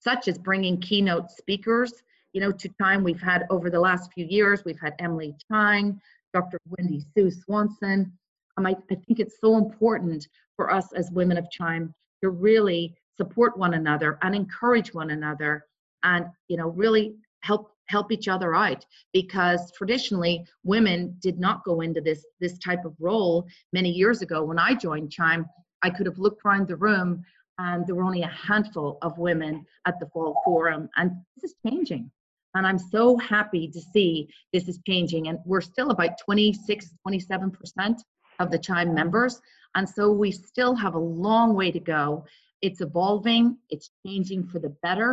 such 0.00 0.26
as 0.26 0.36
bringing 0.38 0.80
keynote 0.80 1.30
speakers. 1.30 2.02
You 2.32 2.40
know, 2.40 2.50
to 2.52 2.68
time 2.80 3.04
we've 3.04 3.20
had 3.20 3.46
over 3.50 3.70
the 3.70 3.78
last 3.78 4.12
few 4.12 4.26
years, 4.26 4.64
we've 4.64 4.80
had 4.80 4.94
Emily 4.98 5.34
Chang, 5.48 6.00
Dr. 6.32 6.58
Wendy 6.68 7.04
Sue 7.14 7.30
Swanson. 7.30 8.10
Um, 8.56 8.66
I, 8.66 8.74
I 8.90 8.94
think 8.94 9.20
it's 9.20 9.36
so 9.40 9.58
important 9.58 10.26
for 10.56 10.72
us 10.72 10.92
as 10.94 11.10
women 11.10 11.38
of 11.38 11.50
Chime 11.50 11.94
to 12.22 12.30
really 12.30 12.96
support 13.16 13.56
one 13.56 13.74
another 13.74 14.18
and 14.22 14.34
encourage 14.34 14.92
one 14.92 15.10
another 15.10 15.66
and, 16.02 16.26
you 16.48 16.56
know, 16.56 16.68
really 16.68 17.14
help 17.40 17.70
help 17.92 18.10
each 18.10 18.28
other 18.34 18.54
out 18.54 18.84
because 19.12 19.70
traditionally 19.72 20.44
women 20.64 21.14
did 21.20 21.38
not 21.38 21.64
go 21.64 21.74
into 21.82 22.00
this 22.00 22.24
this 22.40 22.56
type 22.58 22.84
of 22.84 22.94
role 22.98 23.46
many 23.72 23.90
years 23.90 24.22
ago. 24.22 24.38
When 24.42 24.58
i 24.58 24.74
joined 24.86 25.12
chime 25.12 25.44
i 25.86 25.90
could 25.94 26.06
have 26.10 26.18
looked 26.24 26.40
around 26.44 26.66
the 26.68 26.82
room 26.88 27.10
and 27.58 27.86
there 27.86 27.96
were 27.98 28.08
only 28.10 28.22
a 28.22 28.38
handful 28.48 28.98
of 29.06 29.18
women 29.28 29.54
at 29.88 30.00
the 30.00 30.06
fall 30.12 30.34
forum 30.44 30.88
and 30.96 31.08
this 31.34 31.50
is 31.50 31.56
changing. 31.66 32.10
And 32.54 32.66
i'm 32.66 32.82
so 32.96 33.04
happy 33.34 33.64
to 33.76 33.80
see 33.94 34.10
this 34.54 34.66
is 34.72 34.78
changing 34.90 35.28
and 35.28 35.38
we're 35.50 35.68
still 35.72 35.90
about 35.90 36.12
26 36.24 36.94
27% 37.06 37.96
of 38.42 38.50
the 38.50 38.58
chime 38.58 38.92
members 39.00 39.34
and 39.74 39.86
so 39.96 40.02
we 40.24 40.30
still 40.30 40.74
have 40.84 40.94
a 40.96 41.06
long 41.26 41.54
way 41.54 41.70
to 41.78 41.80
go. 41.80 42.24
It's 42.66 42.80
evolving 42.88 43.44
it's 43.74 43.88
changing 44.06 44.42
for 44.50 44.58
the 44.64 44.74
better 44.86 45.10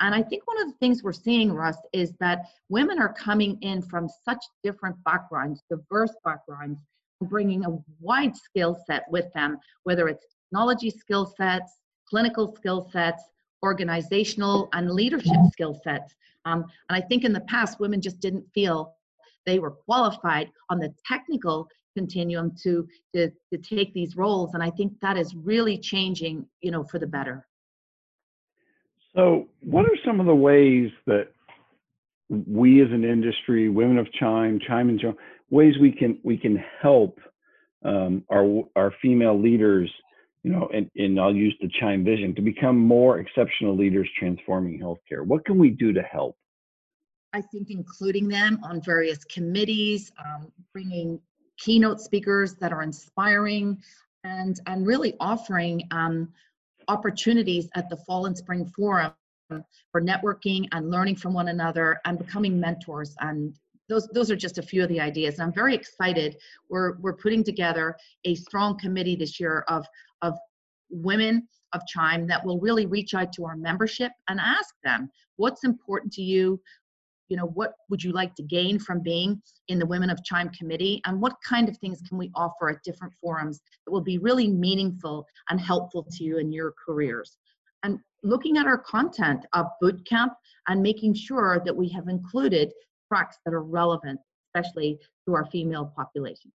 and 0.00 0.14
I 0.14 0.22
think 0.22 0.46
one 0.46 0.60
of 0.60 0.68
the 0.68 0.78
things 0.78 1.02
we're 1.02 1.12
seeing, 1.12 1.52
Russ, 1.52 1.76
is 1.92 2.12
that 2.20 2.46
women 2.68 2.98
are 2.98 3.12
coming 3.12 3.58
in 3.60 3.82
from 3.82 4.08
such 4.24 4.42
different 4.64 4.96
backgrounds, 5.04 5.62
diverse 5.70 6.14
backgrounds, 6.24 6.80
bringing 7.22 7.64
a 7.66 7.78
wide 8.00 8.34
skill 8.34 8.82
set 8.86 9.04
with 9.10 9.30
them, 9.34 9.58
whether 9.84 10.08
it's 10.08 10.24
technology 10.48 10.90
skill 10.90 11.26
sets, 11.36 11.72
clinical 12.08 12.54
skill 12.56 12.88
sets, 12.92 13.22
organizational 13.62 14.70
and 14.72 14.90
leadership 14.90 15.36
skill 15.52 15.78
sets. 15.84 16.14
Um, 16.46 16.64
and 16.88 16.96
I 16.96 17.00
think 17.02 17.24
in 17.24 17.32
the 17.34 17.40
past, 17.40 17.78
women 17.78 18.00
just 18.00 18.20
didn't 18.20 18.46
feel 18.54 18.94
they 19.44 19.58
were 19.58 19.72
qualified 19.72 20.50
on 20.70 20.78
the 20.78 20.94
technical 21.06 21.68
continuum 21.94 22.54
to, 22.62 22.88
to, 23.14 23.30
to 23.52 23.58
take 23.58 23.92
these 23.92 24.16
roles. 24.16 24.54
And 24.54 24.62
I 24.62 24.70
think 24.70 24.94
that 25.00 25.18
is 25.18 25.34
really 25.34 25.76
changing, 25.76 26.46
you 26.62 26.70
know, 26.70 26.84
for 26.84 26.98
the 26.98 27.06
better. 27.06 27.46
So, 29.14 29.48
what 29.60 29.84
are 29.86 29.96
some 30.04 30.20
of 30.20 30.26
the 30.26 30.34
ways 30.34 30.90
that 31.06 31.28
we 32.28 32.80
as 32.82 32.90
an 32.92 33.04
industry, 33.04 33.68
women 33.68 33.98
of 33.98 34.10
chime, 34.12 34.60
chime 34.66 34.88
and 34.88 35.00
chime, 35.00 35.16
ways 35.50 35.74
we 35.80 35.90
can 35.92 36.18
we 36.22 36.36
can 36.36 36.62
help 36.80 37.18
um, 37.84 38.24
our 38.32 38.62
our 38.76 38.94
female 39.02 39.40
leaders, 39.40 39.90
you 40.44 40.52
know, 40.52 40.68
and, 40.72 40.88
and 40.96 41.20
I'll 41.20 41.34
use 41.34 41.56
the 41.60 41.70
chime 41.80 42.04
vision 42.04 42.34
to 42.36 42.42
become 42.42 42.78
more 42.78 43.18
exceptional 43.18 43.76
leaders 43.76 44.08
transforming 44.18 44.78
healthcare. 44.78 45.24
What 45.24 45.44
can 45.44 45.58
we 45.58 45.70
do 45.70 45.92
to 45.92 46.02
help? 46.02 46.36
I 47.32 47.40
think 47.40 47.70
including 47.70 48.28
them 48.28 48.60
on 48.62 48.80
various 48.80 49.24
committees, 49.24 50.12
um, 50.24 50.52
bringing 50.72 51.20
keynote 51.58 52.00
speakers 52.00 52.54
that 52.56 52.72
are 52.72 52.82
inspiring, 52.82 53.82
and 54.22 54.60
and 54.66 54.86
really 54.86 55.14
offering 55.18 55.82
um, 55.90 56.32
opportunities 56.90 57.68
at 57.76 57.88
the 57.88 57.96
Fall 57.96 58.26
and 58.26 58.36
Spring 58.36 58.66
Forum 58.76 59.12
for 59.92 60.00
networking 60.00 60.68
and 60.72 60.90
learning 60.90 61.16
from 61.16 61.32
one 61.32 61.48
another 61.48 62.00
and 62.04 62.18
becoming 62.18 62.58
mentors 62.58 63.14
and 63.20 63.54
those, 63.88 64.06
those 64.14 64.30
are 64.30 64.36
just 64.36 64.58
a 64.58 64.62
few 64.62 64.84
of 64.84 64.88
the 64.88 65.00
ideas. 65.00 65.34
And 65.34 65.42
I'm 65.42 65.52
very 65.52 65.74
excited. 65.74 66.36
We're, 66.68 66.96
we're 67.00 67.16
putting 67.16 67.42
together 67.42 67.96
a 68.24 68.36
strong 68.36 68.78
committee 68.78 69.16
this 69.16 69.40
year 69.40 69.64
of, 69.66 69.84
of 70.22 70.38
women 70.90 71.48
of 71.72 71.82
Chime 71.88 72.28
that 72.28 72.44
will 72.44 72.60
really 72.60 72.86
reach 72.86 73.14
out 73.14 73.32
to 73.32 73.44
our 73.44 73.56
membership 73.56 74.12
and 74.28 74.38
ask 74.38 74.76
them 74.84 75.10
what's 75.36 75.64
important 75.64 76.12
to 76.12 76.22
you, 76.22 76.60
you 77.30 77.36
know 77.36 77.46
what 77.46 77.74
would 77.88 78.02
you 78.02 78.12
like 78.12 78.34
to 78.34 78.42
gain 78.42 78.78
from 78.78 79.00
being 79.00 79.40
in 79.68 79.78
the 79.78 79.86
women 79.86 80.10
of 80.10 80.22
chime 80.24 80.50
committee? 80.50 81.00
And 81.06 81.22
what 81.22 81.36
kind 81.48 81.68
of 81.68 81.78
things 81.78 82.02
can 82.06 82.18
we 82.18 82.30
offer 82.34 82.68
at 82.68 82.82
different 82.84 83.14
forums 83.20 83.60
that 83.86 83.92
will 83.92 84.02
be 84.02 84.18
really 84.18 84.48
meaningful 84.48 85.24
and 85.48 85.58
helpful 85.58 86.06
to 86.10 86.24
you 86.24 86.38
in 86.38 86.52
your 86.52 86.74
careers? 86.84 87.38
And 87.84 88.00
looking 88.22 88.58
at 88.58 88.66
our 88.66 88.76
content 88.76 89.46
of 89.54 89.66
boot 89.80 90.04
camp 90.06 90.34
and 90.68 90.82
making 90.82 91.14
sure 91.14 91.62
that 91.64 91.74
we 91.74 91.88
have 91.90 92.08
included 92.08 92.72
tracks 93.08 93.38
that 93.46 93.54
are 93.54 93.62
relevant 93.62 94.20
especially 94.54 94.98
to 95.26 95.34
our 95.34 95.46
female 95.46 95.92
population. 95.96 96.52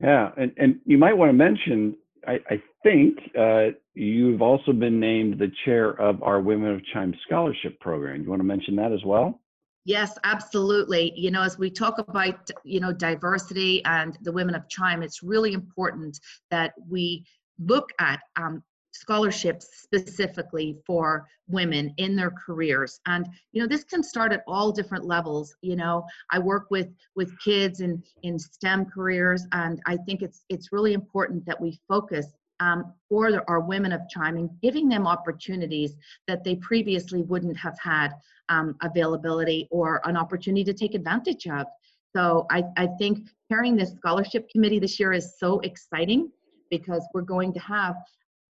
Yeah 0.00 0.30
and, 0.36 0.52
and 0.56 0.80
you 0.84 0.98
might 0.98 1.16
want 1.16 1.30
to 1.30 1.32
mention 1.32 1.96
I, 2.26 2.40
I 2.50 2.62
think 2.82 3.18
uh, 3.38 3.68
you've 3.94 4.42
also 4.42 4.72
been 4.72 4.98
named 4.98 5.38
the 5.38 5.50
chair 5.64 5.90
of 6.00 6.22
our 6.22 6.40
Women 6.40 6.72
of 6.72 6.84
Chime 6.92 7.14
Scholarship 7.26 7.78
Program. 7.80 8.22
You 8.22 8.28
want 8.28 8.40
to 8.40 8.44
mention 8.44 8.76
that 8.76 8.92
as 8.92 9.04
well? 9.04 9.40
Yes, 9.84 10.18
absolutely. 10.24 11.12
You 11.16 11.30
know, 11.30 11.42
as 11.42 11.58
we 11.58 11.70
talk 11.70 11.98
about, 11.98 12.50
you 12.64 12.80
know, 12.80 12.92
diversity 12.92 13.84
and 13.84 14.18
the 14.22 14.32
women 14.32 14.56
of 14.56 14.68
Chime, 14.68 15.02
it's 15.02 15.22
really 15.22 15.52
important 15.52 16.18
that 16.50 16.72
we 16.88 17.24
look 17.60 17.90
at 18.00 18.20
um, 18.36 18.62
scholarships 19.00 19.68
specifically 19.82 20.76
for 20.86 21.26
women 21.48 21.92
in 21.96 22.16
their 22.16 22.30
careers. 22.30 23.00
And 23.06 23.26
you 23.52 23.60
know 23.60 23.68
this 23.68 23.84
can 23.84 24.02
start 24.02 24.32
at 24.32 24.42
all 24.46 24.72
different 24.72 25.04
levels 25.04 25.54
you 25.62 25.76
know. 25.76 26.04
I 26.30 26.38
work 26.38 26.66
with 26.70 26.88
with 27.14 27.38
kids 27.40 27.80
in 27.80 28.02
in 28.22 28.38
stem 28.38 28.86
careers 28.86 29.46
and 29.52 29.80
i 29.86 29.96
think 29.96 30.22
it's 30.22 30.44
it's 30.48 30.72
really 30.72 30.92
important 30.92 31.44
that 31.46 31.60
we 31.60 31.78
focus 31.88 32.26
um, 32.60 32.94
for 33.08 33.42
our 33.48 33.60
women 33.60 33.92
of 33.92 34.00
chime 34.08 34.36
and 34.36 34.50
giving 34.62 34.88
them 34.88 35.06
opportunities 35.06 35.94
that 36.26 36.42
they 36.44 36.56
previously 36.56 37.22
wouldn't 37.22 37.56
have 37.56 37.78
had 37.78 38.14
um, 38.48 38.76
availability 38.82 39.68
or 39.70 40.00
an 40.04 40.16
opportunity 40.16 40.64
to 40.64 40.72
take 40.72 40.94
advantage 40.94 41.46
of. 41.46 41.66
So 42.14 42.46
I, 42.50 42.64
I 42.76 42.86
think 42.98 43.28
carrying 43.50 43.76
this 43.76 43.92
scholarship 43.92 44.48
committee 44.48 44.78
this 44.78 44.98
year 44.98 45.12
is 45.12 45.34
so 45.38 45.60
exciting 45.60 46.30
because 46.70 47.06
we're 47.12 47.22
going 47.22 47.52
to 47.52 47.60
have 47.60 47.96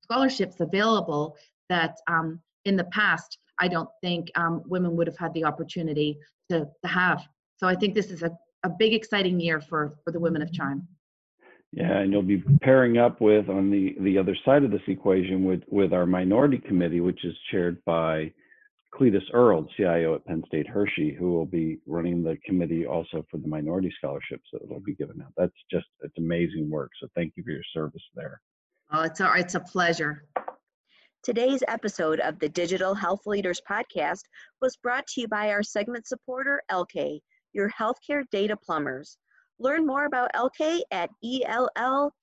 scholarships 0.06 0.60
available 0.60 1.36
that 1.68 1.96
um, 2.08 2.40
in 2.64 2.76
the 2.76 2.84
past 2.84 3.38
I 3.58 3.68
don't 3.68 3.88
think 4.02 4.30
um, 4.34 4.62
women 4.66 4.96
would 4.96 5.06
have 5.06 5.16
had 5.16 5.32
the 5.34 5.44
opportunity 5.44 6.18
to, 6.50 6.68
to 6.82 6.88
have. 6.88 7.22
So 7.56 7.66
I 7.66 7.74
think 7.74 7.94
this 7.94 8.10
is 8.10 8.22
a, 8.22 8.30
a 8.64 8.68
big 8.68 8.92
exciting 8.92 9.40
year 9.40 9.60
for, 9.60 9.98
for 10.04 10.10
the 10.12 10.20
women 10.20 10.42
of 10.42 10.52
Chime. 10.52 10.86
Yeah, 11.72 11.98
and 11.98 12.12
you'll 12.12 12.22
be 12.22 12.42
pairing 12.62 12.96
up 12.96 13.20
with 13.20 13.48
on 13.48 13.70
the 13.70 13.96
the 14.00 14.16
other 14.16 14.36
side 14.44 14.62
of 14.62 14.70
this 14.70 14.86
equation 14.86 15.44
with 15.44 15.62
with 15.68 15.92
our 15.92 16.06
minority 16.06 16.58
committee, 16.58 17.00
which 17.00 17.22
is 17.24 17.34
chaired 17.50 17.84
by 17.84 18.32
Cletis 18.94 19.24
Earle, 19.34 19.66
CIO 19.76 20.14
at 20.14 20.24
Penn 20.24 20.42
State 20.46 20.68
Hershey, 20.68 21.12
who 21.12 21.32
will 21.32 21.44
be 21.44 21.78
running 21.84 22.22
the 22.22 22.38
committee 22.46 22.86
also 22.86 23.26
for 23.30 23.38
the 23.38 23.48
minority 23.48 23.92
scholarships 23.98 24.48
that 24.52 24.66
will 24.66 24.80
be 24.80 24.94
given 24.94 25.20
out. 25.20 25.32
That's 25.36 25.52
just 25.70 25.86
it's 26.02 26.16
amazing 26.16 26.70
work. 26.70 26.92
So 27.00 27.08
thank 27.14 27.34
you 27.36 27.42
for 27.42 27.50
your 27.50 27.64
service 27.74 28.04
there. 28.14 28.40
Oh, 28.92 29.02
it's 29.02 29.18
a, 29.18 29.32
it's 29.36 29.56
a 29.56 29.60
pleasure. 29.60 30.22
Today's 31.24 31.64
episode 31.66 32.20
of 32.20 32.38
the 32.38 32.48
Digital 32.48 32.94
Health 32.94 33.26
Leaders 33.26 33.60
Podcast 33.68 34.20
was 34.62 34.76
brought 34.76 35.08
to 35.08 35.22
you 35.22 35.28
by 35.28 35.50
our 35.50 35.64
segment 35.64 36.06
supporter, 36.06 36.62
ELLKAY, 36.70 37.20
your 37.52 37.68
healthcare 37.68 38.22
data 38.30 38.56
plumbers. 38.56 39.18
Learn 39.58 39.84
more 39.84 40.04
about 40.04 40.30
ELLKAY 40.34 40.82
at 40.92 41.10
ellkay.com. 41.24 42.14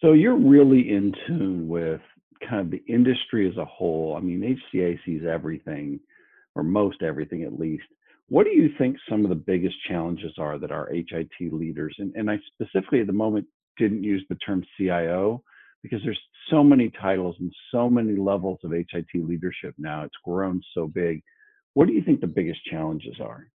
So 0.00 0.12
you're 0.14 0.36
really 0.36 0.90
in 0.90 1.14
tune 1.28 1.68
with 1.68 2.00
kind 2.48 2.62
of 2.62 2.70
the 2.72 2.82
industry 2.92 3.48
as 3.48 3.56
a 3.56 3.64
whole. 3.64 4.16
I 4.16 4.20
mean, 4.20 4.58
HCA 4.74 4.98
sees 5.06 5.22
everything, 5.24 6.00
or 6.56 6.64
most 6.64 7.02
everything 7.02 7.44
at 7.44 7.56
least. 7.56 7.84
What 8.28 8.44
do 8.44 8.50
you 8.50 8.70
think 8.78 8.96
some 9.08 9.24
of 9.24 9.28
the 9.28 9.36
biggest 9.36 9.76
challenges 9.86 10.32
are 10.38 10.58
that 10.58 10.72
our 10.72 10.90
HIT 10.92 11.52
leaders, 11.52 11.94
and, 11.98 12.12
and 12.16 12.28
I 12.28 12.40
specifically 12.52 13.00
at 13.00 13.06
the 13.06 13.12
moment 13.12 13.46
didn't 13.80 14.04
use 14.04 14.24
the 14.28 14.36
term 14.36 14.62
CIO 14.76 15.42
because 15.82 16.00
there's 16.04 16.20
so 16.50 16.62
many 16.62 16.90
titles 17.00 17.36
and 17.40 17.52
so 17.72 17.88
many 17.88 18.16
levels 18.16 18.58
of 18.62 18.72
HIT 18.72 19.06
leadership 19.14 19.74
now. 19.78 20.04
It's 20.04 20.14
grown 20.24 20.60
so 20.74 20.86
big. 20.86 21.22
What 21.74 21.88
do 21.88 21.94
you 21.94 22.02
think 22.02 22.20
the 22.20 22.26
biggest 22.26 22.62
challenges 22.64 23.16
are? 23.20 23.48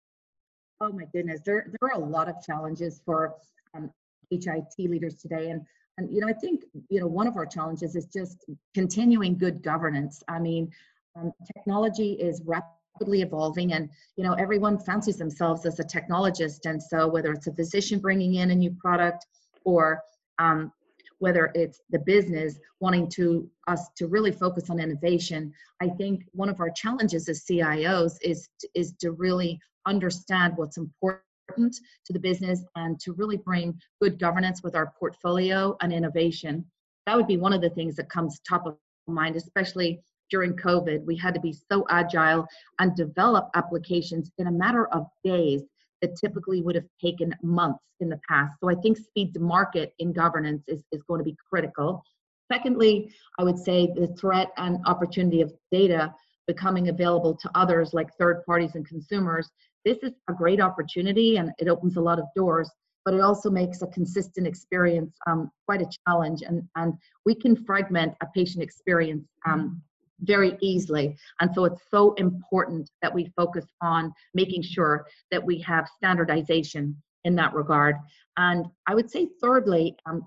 Oh 0.81 0.91
my 0.91 1.05
goodness, 1.13 1.41
there 1.45 1.67
there 1.69 1.91
are 1.91 2.01
a 2.01 2.05
lot 2.05 2.29
of 2.29 2.37
challenges 2.43 3.01
for 3.05 3.35
um, 3.75 3.91
HIT 4.31 4.75
leaders 4.79 5.17
today, 5.17 5.51
and 5.51 5.61
and 5.99 6.13
you 6.13 6.21
know 6.21 6.29
I 6.29 6.33
think 6.33 6.65
you 6.89 7.01
know 7.01 7.07
one 7.07 7.27
of 7.27 7.37
our 7.37 7.47
challenges 7.47 7.95
is 7.95 8.07
just 8.07 8.45
continuing 8.75 9.37
good 9.37 9.63
governance. 9.63 10.23
I 10.29 10.39
mean, 10.39 10.71
um, 11.17 11.33
technology 11.55 12.13
is 12.13 12.43
rapidly 12.45 13.23
evolving, 13.23 13.73
and 13.73 13.89
you 14.17 14.25
know 14.25 14.35
everyone 14.35 14.79
fancies 14.79 15.17
themselves 15.17 15.65
as 15.67 15.79
a 15.81 15.85
technologist, 15.85 16.67
and 16.67 16.83
so 16.83 17.09
whether 17.09 17.33
it's 17.33 17.47
a 17.47 17.53
physician 17.53 17.99
bringing 17.99 18.35
in 18.35 18.51
a 18.51 18.55
new 18.55 18.73
product 18.73 19.27
or 19.65 20.03
um, 20.39 20.73
whether 21.19 21.51
it's 21.55 21.81
the 21.91 21.99
business 22.01 22.59
wanting 22.81 23.09
to 23.09 23.49
us 23.69 23.89
to 23.97 24.07
really 24.07 24.33
focus 24.33 24.69
on 24.69 24.81
innovation 24.81 25.53
i 25.81 25.89
think 25.89 26.25
one 26.33 26.49
of 26.49 26.61
our 26.61 26.71
challenges 26.71 27.29
as 27.29 27.45
cios 27.45 28.17
is 28.23 28.49
is 28.75 28.93
to 29.01 29.13
really 29.13 29.59
understand 29.87 30.57
what's 30.57 30.77
important 30.77 31.77
to 32.05 32.13
the 32.13 32.19
business 32.19 32.65
and 32.77 32.99
to 33.01 33.13
really 33.13 33.37
bring 33.37 33.79
good 34.01 34.19
governance 34.19 34.63
with 34.63 34.75
our 34.75 34.93
portfolio 34.99 35.77
and 35.81 35.93
innovation. 35.93 36.65
That 37.07 37.17
would 37.17 37.27
be 37.27 37.37
one 37.37 37.53
of 37.53 37.61
the 37.61 37.71
things 37.71 37.97
that 37.97 38.09
comes 38.09 38.41
top 38.49 38.67
of 38.67 38.77
mind 39.07 39.37
especially 39.37 40.01
during 40.31 40.55
covid. 40.55 41.05
We 41.05 41.17
had 41.17 41.35
to 41.35 41.41
be 41.41 41.55
so 41.71 41.85
agile 41.91 42.47
and 42.79 42.97
develop 42.97 43.51
applications 43.55 44.31
in 44.39 44.47
a 44.47 44.53
matter 44.53 44.87
of 44.89 45.07
days 45.23 45.63
that 46.05 46.17
typically 46.17 46.61
would 46.61 46.75
have 46.75 46.85
taken 47.03 47.35
months 47.43 47.83
in 48.01 48.11
the 48.11 48.21
past. 48.29 48.53
So 48.61 48.69
I 48.69 48.75
think 48.75 48.99
speed 48.99 49.33
to 49.35 49.41
market 49.41 49.95
in 49.99 50.13
governance 50.13 50.63
is, 50.69 50.85
is 50.93 51.03
going 51.09 51.19
to 51.19 51.25
be 51.25 51.37
critical. 51.49 52.05
Secondly, 52.53 53.11
I 53.39 53.43
would 53.43 53.59
say 53.59 53.91
the 53.95 54.09
threat 54.21 54.49
and 54.59 54.85
opportunity 54.85 55.41
of 55.41 55.51
data 55.73 56.15
becoming 56.47 56.91
available 56.91 57.35
to 57.35 57.51
others 57.55 57.95
like 57.95 58.11
third 58.19 58.45
parties 58.45 58.75
and 58.75 58.87
consumers. 58.87 59.49
This 59.87 59.97
is 60.03 60.13
a 60.29 60.35
great 60.35 60.61
opportunity 60.61 61.39
and 61.39 61.53
it 61.59 61.69
opens 61.69 61.97
a 61.97 62.03
lot 62.03 62.19
of 62.19 62.27
doors, 62.37 62.71
but 63.07 63.15
it 63.15 63.23
also 63.23 63.49
makes 63.49 63.81
a 63.81 63.87
consistent 63.87 64.47
experience 64.47 65.17
um, 65.27 65.51
quite 65.65 65.81
a 65.81 65.89
challenge. 66.07 66.43
And, 66.43 66.63
and 66.77 66.93
we 67.25 67.35
can 67.35 67.57
fragment 67.65 68.13
a 68.21 68.27
patient 68.35 68.63
experience 68.63 69.27
um, 69.47 69.81
very 70.21 70.57
easily. 70.61 71.17
And 71.41 71.51
so 71.55 71.65
it's 71.65 71.83
so 71.91 72.15
important 72.15 72.91
that 73.03 73.13
we 73.13 73.33
focus 73.37 73.67
on 73.83 74.13
making 74.33 74.63
sure 74.63 75.07
that 75.31 75.45
we 75.45 75.59
have 75.61 75.89
standardization 75.97 76.97
in 77.25 77.35
that 77.37 77.55
regard. 77.55 77.97
And 78.37 78.67
I 78.87 78.95
would 78.95 79.11
say, 79.11 79.29
thirdly, 79.41 79.97
um, 80.07 80.27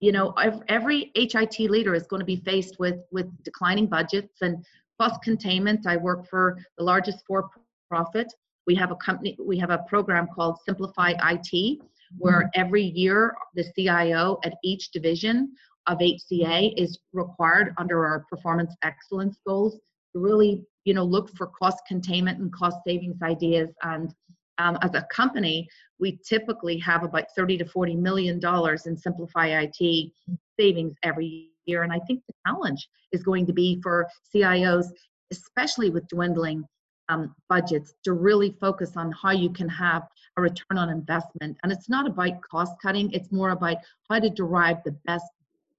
you 0.00 0.12
know, 0.12 0.34
every 0.68 1.12
HIT 1.14 1.60
leader 1.60 1.94
is 1.94 2.06
going 2.06 2.20
to 2.20 2.26
be 2.26 2.36
faced 2.36 2.78
with 2.78 2.96
with 3.12 3.26
declining 3.44 3.86
budgets 3.86 4.42
and 4.42 4.64
cost 5.00 5.22
containment. 5.22 5.86
I 5.86 5.96
work 5.96 6.28
for 6.28 6.58
the 6.76 6.84
largest 6.84 7.24
for-profit. 7.26 8.32
We 8.66 8.74
have 8.76 8.90
a 8.90 8.96
company, 8.96 9.36
we 9.40 9.58
have 9.58 9.70
a 9.70 9.84
program 9.88 10.28
called 10.34 10.58
Simplify 10.66 11.14
IT, 11.30 11.80
where 12.18 12.50
every 12.54 12.82
year 12.82 13.34
the 13.54 13.64
CIO 13.74 14.38
at 14.44 14.54
each 14.62 14.90
division 14.90 15.52
of 15.86 15.98
HCA 15.98 16.74
is 16.76 16.98
required 17.12 17.74
under 17.78 18.06
our 18.06 18.24
performance 18.30 18.74
excellence 18.82 19.38
goals 19.46 19.74
to 20.12 20.20
really, 20.20 20.64
you 20.84 20.94
know, 20.94 21.04
look 21.04 21.30
for 21.36 21.48
cost 21.48 21.82
containment 21.86 22.38
and 22.38 22.52
cost 22.52 22.78
savings 22.86 23.20
ideas. 23.22 23.70
And 23.82 24.14
um, 24.58 24.78
as 24.82 24.94
a 24.94 25.06
company, 25.10 25.68
we 25.98 26.18
typically 26.26 26.78
have 26.78 27.02
about 27.02 27.24
30 27.36 27.58
to 27.58 27.64
40 27.64 27.96
million 27.96 28.38
dollars 28.38 28.86
in 28.86 28.96
Simplify 28.96 29.48
IT 29.48 30.12
savings 30.58 30.94
every 31.02 31.50
year. 31.66 31.82
And 31.82 31.92
I 31.92 32.00
think 32.00 32.22
the 32.26 32.34
challenge 32.46 32.88
is 33.12 33.22
going 33.22 33.46
to 33.46 33.52
be 33.52 33.80
for 33.82 34.06
CIOs, 34.34 34.86
especially 35.30 35.90
with 35.90 36.06
dwindling 36.08 36.64
um, 37.08 37.34
budgets, 37.48 37.94
to 38.04 38.12
really 38.12 38.56
focus 38.60 38.96
on 38.96 39.12
how 39.12 39.30
you 39.30 39.50
can 39.50 39.68
have 39.68 40.02
a 40.36 40.42
return 40.42 40.78
on 40.78 40.88
investment. 40.90 41.56
And 41.62 41.72
it's 41.72 41.88
not 41.88 42.06
about 42.06 42.40
cost 42.42 42.72
cutting, 42.82 43.10
it's 43.12 43.32
more 43.32 43.50
about 43.50 43.78
how 44.08 44.18
to 44.18 44.30
derive 44.30 44.78
the 44.84 44.96
best 45.04 45.26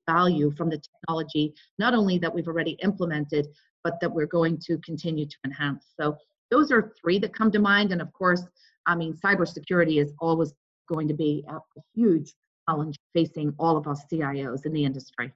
value 0.06 0.52
from 0.52 0.70
the 0.70 0.80
technology, 0.80 1.54
not 1.80 1.94
only 1.94 2.18
that 2.20 2.34
we've 2.34 2.48
already 2.48 2.78
implemented, 2.84 3.48
but 3.84 4.00
that 4.00 4.12
we're 4.12 4.26
going 4.26 4.58
to 4.58 4.78
continue 4.80 5.26
to 5.26 5.36
enhance. 5.46 5.86
So 6.00 6.18
those 6.52 6.72
are 6.72 6.94
three 7.02 7.20
that 7.20 7.34
come 7.34 7.52
to 7.52 7.60
mind. 7.60 7.92
And 7.92 8.02
of 8.02 8.12
course, 8.14 8.44
I 8.86 8.96
mean, 8.96 9.18
cybersecurity 9.24 10.02
is 10.02 10.14
always 10.20 10.54
going 10.88 11.08
to 11.08 11.14
be 11.14 11.46
a, 11.48 11.58
huge 11.96 12.34
challenge 12.68 12.96
facing 13.14 13.54
all 13.60 13.78
of 13.78 13.88
us 13.88 14.04
CIOs 14.12 14.66
in 14.66 14.74
the 14.74 14.86
industry. 14.86 15.32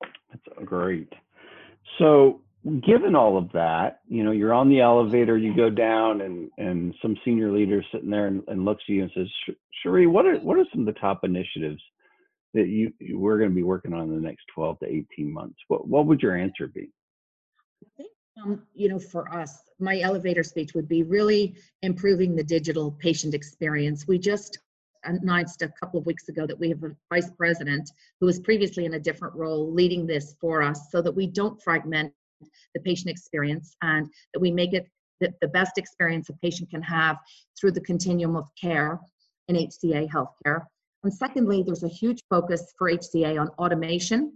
That's 0.00 0.64
great. 0.64 1.12
So 1.98 2.40
given 2.86 3.14
all 3.14 3.36
of 3.36 3.50
that, 3.52 4.00
you 4.08 4.22
know, 4.22 4.32
you're 4.32 4.54
on 4.54 4.68
the 4.68 4.80
elevator, 4.80 5.36
you 5.36 5.54
go 5.54 5.70
down 5.70 6.20
and, 6.20 6.50
and 6.58 6.94
some 7.02 7.16
senior 7.24 7.50
leader 7.52 7.82
sitting 7.92 8.10
there 8.10 8.26
and, 8.26 8.42
and 8.48 8.64
looks 8.64 8.82
at 8.88 8.92
you 8.92 9.02
and 9.02 9.10
says, 9.14 9.28
Cherie, 9.82 10.06
what 10.06 10.26
are, 10.26 10.36
what 10.38 10.58
are 10.58 10.64
some 10.72 10.86
of 10.86 10.86
the 10.86 11.00
top 11.00 11.24
initiatives 11.24 11.82
that 12.54 12.68
you 12.68 12.92
we're 13.12 13.38
going 13.38 13.50
to 13.50 13.54
be 13.54 13.62
working 13.62 13.92
on 13.92 14.02
in 14.02 14.14
the 14.14 14.20
next 14.20 14.44
12 14.54 14.78
to 14.80 14.86
18 14.86 15.32
months 15.32 15.58
what 15.68 15.86
what 15.86 16.06
would 16.06 16.20
your 16.20 16.36
answer 16.36 16.66
be 16.66 16.90
i 17.84 17.88
think 17.96 18.10
um, 18.42 18.62
you 18.74 18.88
know 18.88 18.98
for 18.98 19.32
us 19.32 19.62
my 19.78 20.00
elevator 20.00 20.42
speech 20.42 20.74
would 20.74 20.88
be 20.88 21.02
really 21.02 21.54
improving 21.82 22.34
the 22.34 22.44
digital 22.44 22.92
patient 22.92 23.34
experience 23.34 24.06
we 24.06 24.18
just 24.18 24.58
announced 25.04 25.62
a 25.62 25.68
couple 25.80 25.98
of 25.98 26.06
weeks 26.06 26.28
ago 26.28 26.46
that 26.46 26.58
we 26.58 26.68
have 26.68 26.82
a 26.82 26.94
vice 27.10 27.30
president 27.30 27.90
who 28.20 28.26
was 28.26 28.38
previously 28.40 28.84
in 28.84 28.94
a 28.94 29.00
different 29.00 29.34
role 29.34 29.72
leading 29.72 30.06
this 30.06 30.34
for 30.40 30.62
us 30.62 30.90
so 30.90 31.00
that 31.00 31.12
we 31.12 31.26
don't 31.26 31.62
fragment 31.62 32.12
the 32.74 32.80
patient 32.80 33.08
experience 33.08 33.76
and 33.82 34.08
that 34.34 34.40
we 34.40 34.50
make 34.50 34.74
it 34.74 34.86
the 35.20 35.48
best 35.48 35.76
experience 35.76 36.28
a 36.28 36.32
patient 36.34 36.70
can 36.70 36.82
have 36.82 37.18
through 37.58 37.72
the 37.72 37.80
continuum 37.80 38.36
of 38.36 38.48
care 38.60 38.98
in 39.48 39.56
HCA 39.56 40.08
healthcare. 40.08 40.64
And 41.02 41.12
secondly, 41.12 41.62
there's 41.62 41.82
a 41.82 41.88
huge 41.88 42.22
focus 42.28 42.74
for 42.78 42.90
HCA 42.90 43.40
on 43.40 43.48
automation, 43.58 44.34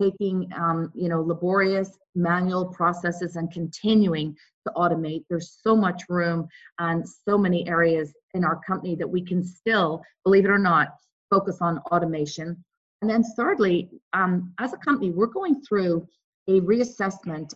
taking 0.00 0.50
um, 0.54 0.92
you 0.94 1.08
know 1.08 1.22
laborious 1.22 1.98
manual 2.14 2.66
processes 2.66 3.36
and 3.36 3.50
continuing 3.50 4.36
to 4.66 4.72
automate. 4.76 5.24
There's 5.30 5.58
so 5.62 5.74
much 5.74 6.02
room 6.08 6.48
and 6.78 7.04
so 7.08 7.38
many 7.38 7.66
areas 7.68 8.12
in 8.34 8.44
our 8.44 8.60
company 8.66 8.94
that 8.96 9.08
we 9.08 9.22
can 9.22 9.42
still, 9.42 10.02
believe 10.24 10.44
it 10.44 10.50
or 10.50 10.58
not, 10.58 10.88
focus 11.30 11.58
on 11.60 11.78
automation. 11.90 12.62
and 13.00 13.10
then 13.10 13.24
thirdly, 13.36 13.88
um, 14.12 14.52
as 14.58 14.72
a 14.72 14.76
company, 14.76 15.10
we're 15.10 15.26
going 15.26 15.60
through 15.62 16.06
a 16.48 16.60
reassessment 16.60 17.54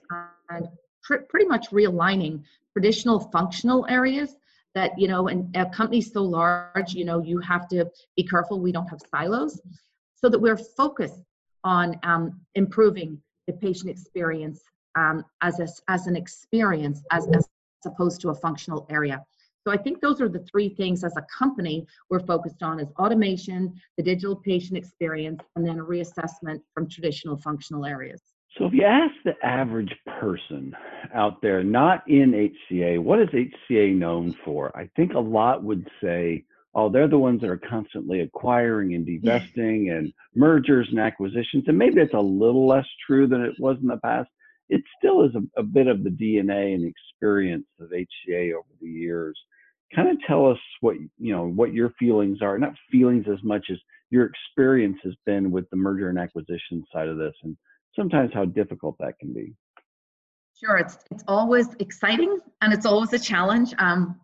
and 0.51 0.69
pr- 1.03 1.25
pretty 1.29 1.47
much 1.47 1.71
realigning 1.71 2.43
traditional 2.73 3.21
functional 3.31 3.87
areas 3.89 4.37
that, 4.77 4.97
you 4.99 5.09
know, 5.09 5.29
and 5.29 5.57
a 5.57 5.65
company 5.65 6.03
so 6.03 6.23
large, 6.23 6.93
you 6.93 7.07
know, 7.07 7.23
you 7.23 7.39
have 7.41 7.67
to 7.67 7.91
be 8.15 8.23
careful 8.23 8.61
we 8.61 8.71
don't 8.71 8.87
have 8.89 9.01
silos 9.11 9.59
so 10.15 10.29
that 10.29 10.39
we're 10.39 10.59
focused 10.59 11.23
on 11.65 11.99
um, 12.03 12.39
improving 12.55 13.19
the 13.47 13.55
patient 13.55 13.89
experience 13.89 14.61
um, 14.95 15.25
as, 15.41 15.61
a, 15.61 15.69
as 15.89 16.07
an 16.07 16.15
experience 16.15 17.03
as, 17.11 17.27
as 17.35 17.49
opposed 17.87 18.21
to 18.21 18.29
a 18.29 18.35
functional 18.35 18.87
area. 18.91 19.25
So 19.65 19.73
I 19.73 19.79
think 19.79 20.03
those 20.03 20.21
are 20.21 20.29
the 20.29 20.45
three 20.51 20.69
things 20.69 21.05
as 21.05 21.17
a 21.17 21.25
company 21.37 21.87
we're 22.11 22.21
focused 22.21 22.63
on 22.63 22.79
is 22.79 22.89
automation, 22.99 23.75
the 23.97 24.03
digital 24.03 24.37
patient 24.37 24.77
experience, 24.77 25.41
and 25.57 25.67
then 25.67 25.81
a 25.81 25.85
reassessment 25.85 26.61
from 26.75 26.87
traditional 26.87 27.39
functional 27.39 27.87
areas. 27.87 28.21
So 28.59 28.65
if 28.65 28.73
you 28.73 28.85
ask 28.85 29.13
the 29.25 29.35
average 29.45 29.95
person 30.19 30.75
out 31.15 31.43
there, 31.43 31.63
not 31.63 32.09
in 32.09 32.51
HCA, 32.73 32.99
what 32.99 33.21
is 33.21 33.29
HCA 33.29 33.95
known 33.95 34.35
for? 34.45 34.77
I 34.77 34.89
think 34.97 35.13
a 35.13 35.21
lot 35.21 35.63
would 35.63 35.87
say, 36.03 36.45
oh, 36.75 36.89
they're 36.89 37.09
the 37.09 37.19
ones 37.19 37.43
that 37.43 37.51
are 37.51 37.61
constantly 37.69 38.21
acquiring 38.21 38.95
and 38.95 39.05
divesting 39.05 39.91
and 39.91 40.13
mergers 40.35 40.89
and 40.91 40.99
acquisitions. 40.99 41.65
And 41.67 41.77
maybe 41.77 42.01
it's 42.01 42.15
a 42.15 42.21
little 42.21 42.67
less 42.67 42.87
true 43.07 43.27
than 43.27 43.43
it 43.43 43.55
was 43.59 43.77
in 43.83 43.89
the 43.89 43.99
past. 43.99 44.29
It 44.69 44.83
still 44.99 45.25
is 45.25 45.33
a, 45.35 45.61
a 45.61 45.63
bit 45.63 45.87
of 45.87 46.03
the 46.03 46.11
DNA 46.11 46.75
and 46.75 46.85
experience 46.85 47.67
of 47.79 47.91
HCA 47.91 48.53
over 48.53 48.69
the 48.81 48.89
years. 48.89 49.39
Kind 49.95 50.09
of 50.09 50.17
tell 50.27 50.51
us 50.51 50.59
what 50.81 50.97
you 50.97 51.33
know 51.33 51.47
what 51.47 51.73
your 51.73 51.91
feelings 51.99 52.43
are, 52.43 52.59
not 52.59 52.75
feelings 52.91 53.27
as 53.31 53.39
much 53.45 53.67
as 53.71 53.79
your 54.11 54.27
experience 54.27 54.97
has 55.05 55.15
been 55.25 55.53
with 55.53 55.71
the 55.71 55.77
merger 55.77 56.09
and 56.09 56.19
acquisition 56.19 56.85
side 56.93 57.07
of 57.07 57.19
this, 57.19 57.35
and 57.45 57.57
sometimes 57.97 58.31
how 58.33 58.45
difficult 58.45 58.97
that 59.01 59.19
can 59.19 59.33
be. 59.33 59.55
Sure, 60.59 60.77
it's 60.77 60.99
it's 61.11 61.25
always 61.27 61.75
exciting 61.81 62.39
and 62.63 62.73
it's 62.73 62.87
always 62.87 63.13
a 63.13 63.19
challenge. 63.19 63.75
Um, 63.79 64.21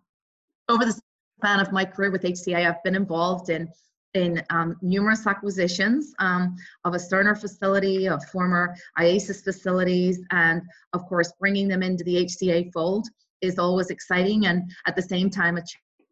over 0.69 0.85
the 0.85 0.99
span 1.39 1.61
of 1.61 1.73
my 1.73 1.85
career 1.85 2.11
with 2.11 2.23
HCA, 2.23 2.69
I've 2.69 2.83
been 2.85 2.95
involved 2.95 3.51
in 3.51 3.69
in 4.15 4.43
um, 4.51 4.77
numerous 4.83 5.27
acquisitions 5.27 6.15
um, 6.19 6.55
of 6.85 6.95
a 6.95 6.99
Cerner 6.99 7.39
facility, 7.39 8.09
of 8.09 8.23
former 8.27 8.75
IASIS 8.99 9.43
facilities, 9.43 10.21
and 10.31 10.63
of 10.93 11.07
course, 11.07 11.33
bringing 11.41 11.67
them 11.67 11.83
into 11.83 12.05
the 12.05 12.25
HCA 12.27 12.71
fold 12.73 13.09
is 13.41 13.59
always 13.59 13.91
exciting 13.91 14.47
and 14.47 14.71
at 14.87 14.95
the 14.95 15.03
same 15.03 15.29
time 15.29 15.57
a 15.57 15.63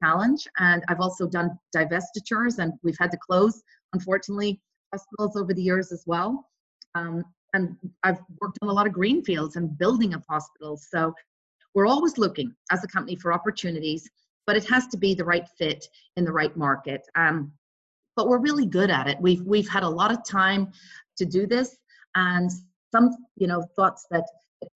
challenge. 0.02 0.46
And 0.58 0.82
I've 0.88 1.00
also 1.00 1.26
done 1.26 1.58
divestitures, 1.74 2.58
and 2.58 2.72
we've 2.82 2.98
had 2.98 3.10
to 3.12 3.18
close, 3.18 3.62
unfortunately, 3.92 4.60
hospitals 4.92 5.36
over 5.36 5.54
the 5.54 5.62
years 5.62 5.92
as 5.92 6.04
well. 6.06 6.46
Um, 6.94 7.24
and 7.54 7.76
I've 8.02 8.18
worked 8.40 8.58
on 8.62 8.68
a 8.68 8.72
lot 8.72 8.86
of 8.86 8.92
green 8.92 9.22
fields 9.22 9.56
and 9.56 9.76
building 9.76 10.14
of 10.14 10.24
hospitals. 10.28 10.86
So 10.90 11.14
we're 11.74 11.86
always 11.86 12.18
looking 12.18 12.54
as 12.70 12.82
a 12.84 12.88
company 12.88 13.16
for 13.16 13.32
opportunities, 13.32 14.08
but 14.46 14.56
it 14.56 14.68
has 14.68 14.86
to 14.88 14.96
be 14.96 15.14
the 15.14 15.24
right 15.24 15.46
fit 15.58 15.86
in 16.16 16.24
the 16.24 16.32
right 16.32 16.56
market. 16.56 17.06
Um, 17.14 17.52
but 18.16 18.28
we're 18.28 18.38
really 18.38 18.66
good 18.66 18.90
at 18.90 19.06
it. 19.06 19.18
We've 19.20 19.42
we've 19.42 19.68
had 19.68 19.82
a 19.82 19.88
lot 19.88 20.12
of 20.12 20.24
time 20.24 20.72
to 21.16 21.24
do 21.24 21.46
this, 21.46 21.76
and 22.16 22.50
some 22.92 23.10
you 23.36 23.46
know 23.46 23.62
thoughts 23.76 24.06
that 24.10 24.24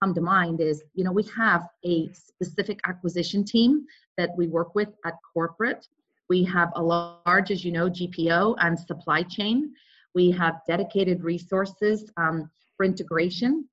come 0.02 0.14
to 0.14 0.20
mind 0.20 0.60
is 0.60 0.82
you 0.94 1.04
know 1.04 1.12
we 1.12 1.24
have 1.36 1.68
a 1.84 2.08
specific 2.12 2.80
acquisition 2.86 3.44
team 3.44 3.84
that 4.16 4.30
we 4.36 4.46
work 4.46 4.74
with 4.74 4.88
at 5.04 5.14
corporate. 5.32 5.86
We 6.30 6.44
have 6.44 6.70
a 6.74 6.82
large, 6.82 7.50
as 7.50 7.64
you 7.64 7.72
know, 7.72 7.90
GPO 7.90 8.56
and 8.60 8.78
supply 8.78 9.22
chain. 9.22 9.74
We 10.14 10.30
have 10.30 10.60
dedicated 10.66 11.22
resources 11.22 12.10
um, 12.16 12.50
for 12.76 12.84
integration. 12.84 13.68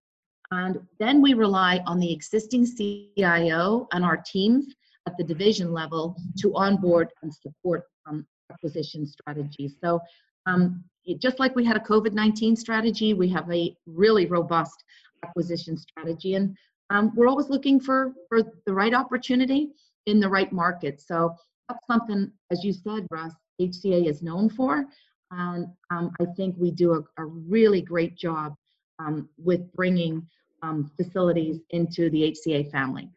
And 0.52 0.80
then 1.00 1.22
we 1.22 1.34
rely 1.34 1.82
on 1.88 2.00
the 2.00 2.12
existing 2.12 2.66
CIO 2.66 3.88
and 3.94 4.04
our 4.04 4.18
teams 4.18 4.68
at 5.08 5.18
the 5.18 5.24
division 5.24 5.72
level 5.72 6.16
to 6.40 6.56
onboard 6.56 7.10
and 7.24 7.34
support 7.34 7.84
um, 8.06 8.26
acquisition 8.52 9.06
strategies. 9.06 9.76
So 9.82 10.00
um, 10.46 10.84
just 11.20 11.40
like 11.40 11.56
we 11.56 11.66
had 11.66 11.78
a 11.78 11.80
COVID-19 11.80 12.58
strategy, 12.58 13.14
we 13.14 13.30
have 13.30 13.50
a 13.52 13.76
really 13.86 14.26
robust 14.26 14.84
acquisition 15.24 15.78
strategy. 15.78 16.36
And 16.36 16.56
um, 16.90 17.12
we're 17.16 17.28
always 17.28 17.50
looking 17.50 17.80
for, 17.80 18.14
for 18.28 18.42
the 18.66 18.74
right 18.74 18.94
opportunity 18.94 19.70
in 20.06 20.20
the 20.20 20.30
right 20.30 20.52
market. 20.52 21.02
So 21.02 21.36
that's 21.70 21.86
something, 21.88 22.30
as 22.52 22.64
you 22.64 22.74
said, 22.74 23.08
Russ, 23.10 23.34
HCA 23.62 24.08
is 24.08 24.22
known 24.22 24.50
for. 24.50 24.86
And 25.32 25.68
um, 25.92 26.12
I 26.20 26.26
think 26.36 26.56
we 26.58 26.72
do 26.72 26.94
a, 26.94 27.22
a 27.22 27.26
really 27.26 27.82
great 27.82 28.18
job 28.18 28.54
um, 29.02 29.30
with 29.38 29.72
bringing 29.74 30.28
um, 30.62 30.92
facilities 30.96 31.60
into 31.72 32.10
the 32.10 32.36
HCA 32.48 32.72
family. 32.72 33.10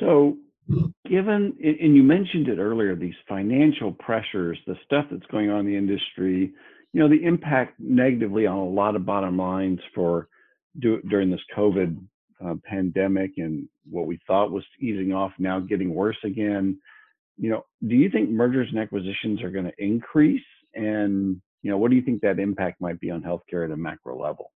So, 0.00 0.36
given, 1.08 1.56
and 1.62 1.94
you 1.94 2.02
mentioned 2.02 2.48
it 2.48 2.58
earlier, 2.58 2.96
these 2.96 3.14
financial 3.28 3.92
pressures, 3.92 4.58
the 4.66 4.76
stuff 4.84 5.06
that's 5.10 5.26
going 5.30 5.50
on 5.50 5.60
in 5.60 5.66
the 5.66 5.76
industry, 5.76 6.52
you 6.92 7.00
know, 7.00 7.08
the 7.08 7.24
impact 7.24 7.78
negatively 7.78 8.46
on 8.46 8.56
a 8.56 8.68
lot 8.68 8.96
of 8.96 9.06
bottom 9.06 9.36
lines 9.36 9.80
for 9.94 10.28
do, 10.78 11.00
during 11.02 11.30
this 11.30 11.40
COVID 11.56 11.96
uh, 12.44 12.54
pandemic 12.64 13.32
and 13.36 13.68
what 13.88 14.06
we 14.06 14.18
thought 14.26 14.50
was 14.50 14.64
easing 14.80 15.12
off 15.12 15.32
now 15.38 15.60
getting 15.60 15.94
worse 15.94 16.16
again. 16.24 16.78
You 17.36 17.50
know, 17.50 17.64
do 17.86 17.94
you 17.94 18.10
think 18.10 18.30
mergers 18.30 18.68
and 18.70 18.78
acquisitions 18.78 19.42
are 19.42 19.50
going 19.50 19.64
to 19.64 19.72
increase? 19.78 20.42
And, 20.74 21.40
you 21.62 21.70
know, 21.70 21.78
what 21.78 21.90
do 21.90 21.96
you 21.96 22.02
think 22.02 22.22
that 22.22 22.38
impact 22.38 22.80
might 22.80 23.00
be 23.00 23.10
on 23.10 23.22
healthcare 23.22 23.64
at 23.64 23.70
a 23.70 23.76
macro 23.76 24.20
level? 24.20 24.52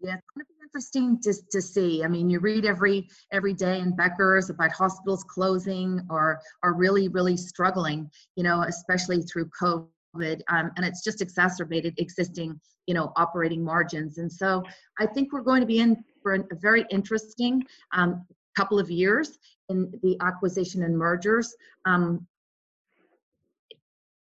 Yeah, 0.00 0.14
it's 0.14 0.26
going 0.34 0.44
to 0.44 0.52
be 0.52 0.62
interesting 0.62 1.20
to, 1.22 1.34
to 1.52 1.62
see. 1.62 2.04
I 2.04 2.08
mean, 2.08 2.28
you 2.28 2.38
read 2.38 2.66
every 2.66 3.08
every 3.32 3.54
day 3.54 3.80
in 3.80 3.96
Becker's 3.96 4.50
about 4.50 4.72
hospitals 4.72 5.24
closing 5.24 6.00
or 6.10 6.40
are 6.62 6.74
really 6.74 7.08
really 7.08 7.36
struggling. 7.36 8.10
You 8.36 8.44
know, 8.44 8.62
especially 8.62 9.22
through 9.22 9.50
COVID, 9.60 10.40
um, 10.48 10.70
and 10.76 10.84
it's 10.84 11.02
just 11.02 11.22
exacerbated 11.22 11.94
existing 11.98 12.60
you 12.86 12.94
know 12.94 13.12
operating 13.16 13.64
margins. 13.64 14.18
And 14.18 14.30
so 14.30 14.62
I 14.98 15.06
think 15.06 15.32
we're 15.32 15.40
going 15.40 15.60
to 15.60 15.66
be 15.66 15.78
in 15.80 16.04
for 16.22 16.34
a 16.34 16.44
very 16.60 16.84
interesting 16.90 17.64
um, 17.92 18.26
couple 18.54 18.78
of 18.78 18.90
years 18.90 19.38
in 19.70 19.90
the 20.02 20.16
acquisition 20.20 20.82
and 20.82 20.96
mergers. 20.96 21.54
Um, 21.86 22.26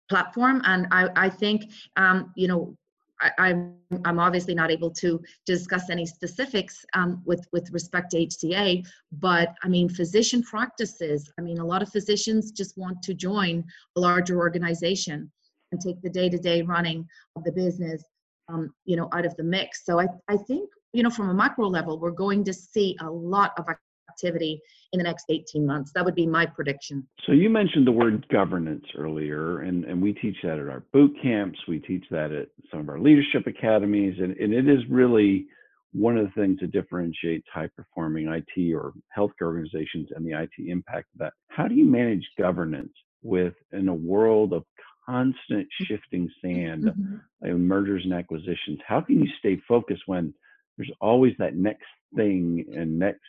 platform 0.09 0.61
and 0.67 0.87
i, 0.91 1.09
I 1.17 1.29
think 1.31 1.73
um, 1.97 2.33
you 2.37 2.47
know 2.47 2.77
I, 3.23 3.51
am 3.51 3.75
I'm, 3.91 4.01
I'm 4.05 4.19
obviously 4.19 4.55
not 4.55 4.71
able 4.71 4.91
to 4.91 5.21
discuss 5.47 5.91
any 5.91 6.07
specifics 6.07 6.85
um, 6.95 7.23
with 7.25 7.47
with 7.53 7.71
respect 7.71 8.11
to 8.13 8.27
HCA, 8.27 8.87
but 9.13 9.55
I 9.63 9.69
mean 9.69 9.89
physician 9.89 10.43
practices. 10.43 11.31
I 11.39 11.43
mean 11.43 11.59
a 11.59 11.65
lot 11.65 11.83
of 11.83 11.91
physicians 11.91 12.51
just 12.51 12.77
want 12.77 13.03
to 13.03 13.15
join 13.15 13.65
a 13.97 14.01
larger 14.01 14.39
organization 14.39 15.31
and 15.71 15.81
take 15.81 16.01
the 16.03 16.11
day-to-day 16.11 16.63
running 16.63 17.09
of 17.37 17.45
the 17.45 17.53
business, 17.53 18.03
um, 18.49 18.75
you 18.85 18.97
know, 18.97 19.09
out 19.13 19.25
of 19.25 19.37
the 19.37 19.45
mix. 19.45 19.85
So 19.85 20.01
I 20.01 20.07
I 20.29 20.37
think 20.37 20.69
you 20.93 21.03
know 21.03 21.11
from 21.11 21.31
a 21.31 21.35
macro 21.35 21.69
level, 21.69 21.99
we're 21.99 22.11
going 22.11 22.45
to 22.45 22.53
see 22.53 22.97
a 23.01 23.11
lot 23.11 23.53
of 23.59 23.69
activity 24.13 24.61
in 24.93 24.99
the 24.99 25.05
next 25.05 25.27
18 25.29 25.67
months. 25.67 25.93
That 25.95 26.05
would 26.05 26.15
be 26.15 26.27
my 26.27 26.47
prediction. 26.47 27.07
So 27.27 27.33
you 27.33 27.49
mentioned 27.49 27.87
the 27.87 27.93
word 27.93 28.27
governance 28.29 28.85
earlier, 28.97 29.61
and, 29.61 29.85
and 29.85 30.03
we 30.03 30.13
teach 30.13 30.37
that 30.43 30.59
at 30.59 30.69
our 30.69 30.85
boot 30.93 31.15
camps. 31.23 31.59
We 31.67 31.79
teach 31.79 32.05
that 32.11 32.31
at 32.31 32.49
some 32.71 32.81
of 32.81 32.89
our 32.89 33.01
leadership 33.01 33.47
academies, 33.47 34.17
and, 34.19 34.37
and 34.37 34.53
it 34.53 34.69
is 34.69 34.81
really 34.91 35.47
one 35.93 36.17
of 36.17 36.27
the 36.27 36.41
things 36.41 36.59
that 36.61 36.73
differentiates 36.73 37.47
high 37.53 37.69
performing 37.77 38.29
IT 38.29 38.75
or 38.75 38.93
healthcare 39.17 39.47
organizations 39.47 40.09
and 40.15 40.27
the 40.27 40.39
IT 40.39 40.51
impact 40.69 41.09
of 41.15 41.19
that. 41.21 41.33
How 41.49 41.69
do 41.69 41.75
you 41.75 41.85
manage 41.85 42.27
governance 42.39 42.93
with 43.23 43.55
in 43.73 43.89
a 43.89 43.95
world 43.95 44.53
of 44.53 44.65
constant 45.07 45.67
shifting 45.83 46.31
sand 46.43 46.85
mm-hmm. 46.85 47.57
mergers 47.57 48.03
and 48.05 48.15
acquisitions? 48.15 48.79
How 48.87 49.01
can 49.01 49.21
you 49.21 49.29
stay 49.39 49.61
focused 49.69 50.03
when 50.07 50.33
there's 50.77 50.91
always 51.01 51.35
that 51.39 51.57
next 51.57 51.85
thing 52.15 52.65
and 52.75 52.99
next 52.99 53.21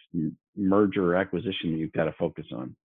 merger 0.56 1.16
acquisition 1.16 1.78
you've 1.78 1.94
got 1.94 2.06
to 2.06 2.14
focus 2.14 2.46
on? 2.52 2.76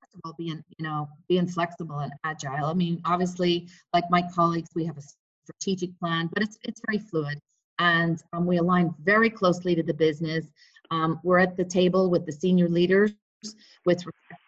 First 0.00 0.14
of 0.14 0.20
all, 0.24 0.34
being 0.38 0.62
you 0.78 0.84
know 0.84 1.08
being 1.28 1.46
flexible 1.46 2.00
and 2.00 2.12
agile. 2.24 2.66
I 2.66 2.74
mean, 2.74 3.00
obviously, 3.04 3.68
like 3.92 4.04
my 4.10 4.22
colleagues, 4.34 4.70
we 4.74 4.84
have 4.86 4.98
a 4.98 5.02
strategic 5.44 5.98
plan, 5.98 6.28
but 6.32 6.42
it's 6.42 6.58
it's 6.62 6.80
very 6.86 6.98
fluid, 6.98 7.38
and 7.78 8.22
um, 8.32 8.46
we 8.46 8.58
align 8.58 8.94
very 9.02 9.30
closely 9.30 9.74
to 9.74 9.82
the 9.82 9.94
business. 9.94 10.46
Um, 10.90 11.20
we're 11.24 11.38
at 11.38 11.56
the 11.56 11.64
table 11.64 12.10
with 12.10 12.26
the 12.26 12.32
senior 12.32 12.68
leaders 12.68 13.12
with 13.84 14.02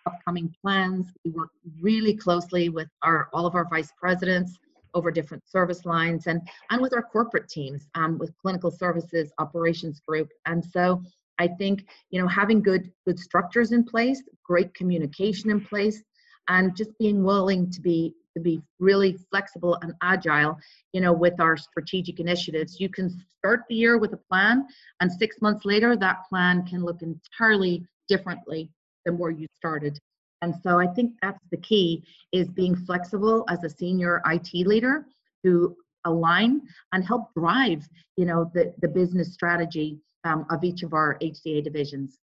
upcoming 0.06 0.54
plans. 0.62 1.06
We 1.24 1.30
work 1.32 1.50
really 1.80 2.14
closely 2.14 2.68
with 2.68 2.88
our 3.02 3.28
all 3.32 3.46
of 3.46 3.54
our 3.54 3.68
vice 3.68 3.92
presidents 3.98 4.58
over 4.94 5.10
different 5.10 5.42
service 5.48 5.84
lines 5.84 6.26
and 6.26 6.40
and 6.70 6.80
with 6.80 6.92
our 6.92 7.02
corporate 7.02 7.48
teams 7.48 7.88
um, 7.94 8.18
with 8.18 8.36
clinical 8.38 8.70
services 8.70 9.32
operations 9.38 10.00
group 10.06 10.28
and 10.46 10.64
so 10.64 11.02
i 11.38 11.46
think 11.46 11.86
you 12.10 12.20
know 12.20 12.28
having 12.28 12.62
good 12.62 12.90
good 13.06 13.18
structures 13.18 13.72
in 13.72 13.84
place 13.84 14.22
great 14.44 14.72
communication 14.74 15.50
in 15.50 15.60
place 15.60 16.02
and 16.48 16.76
just 16.76 16.96
being 16.98 17.22
willing 17.22 17.70
to 17.70 17.80
be 17.80 18.14
to 18.38 18.42
be 18.42 18.62
really 18.78 19.18
flexible 19.30 19.78
and 19.82 19.92
agile, 20.02 20.56
you 20.92 21.00
know, 21.00 21.12
with 21.12 21.38
our 21.40 21.56
strategic 21.56 22.20
initiatives. 22.20 22.80
You 22.80 22.88
can 22.88 23.10
start 23.38 23.64
the 23.68 23.74
year 23.74 23.98
with 23.98 24.12
a 24.12 24.16
plan, 24.16 24.66
and 25.00 25.10
six 25.12 25.40
months 25.42 25.64
later, 25.64 25.96
that 25.96 26.24
plan 26.28 26.64
can 26.66 26.84
look 26.84 27.02
entirely 27.02 27.84
differently 28.08 28.70
than 29.04 29.18
where 29.18 29.30
you 29.30 29.46
started. 29.54 29.98
And 30.42 30.54
so 30.62 30.78
I 30.78 30.86
think 30.86 31.12
that's 31.22 31.42
the 31.50 31.56
key 31.56 32.04
is 32.32 32.48
being 32.48 32.76
flexible 32.76 33.44
as 33.48 33.64
a 33.64 33.70
senior 33.70 34.22
IT 34.26 34.66
leader 34.66 35.06
to 35.44 35.76
align 36.04 36.62
and 36.92 37.04
help 37.04 37.32
drive, 37.34 37.86
you 38.16 38.24
know, 38.24 38.50
the, 38.54 38.72
the 38.80 38.88
business 38.88 39.32
strategy 39.34 39.98
um, 40.24 40.46
of 40.50 40.64
each 40.64 40.82
of 40.82 40.92
our 40.94 41.18
HCA 41.20 41.62
divisions. 41.64 42.18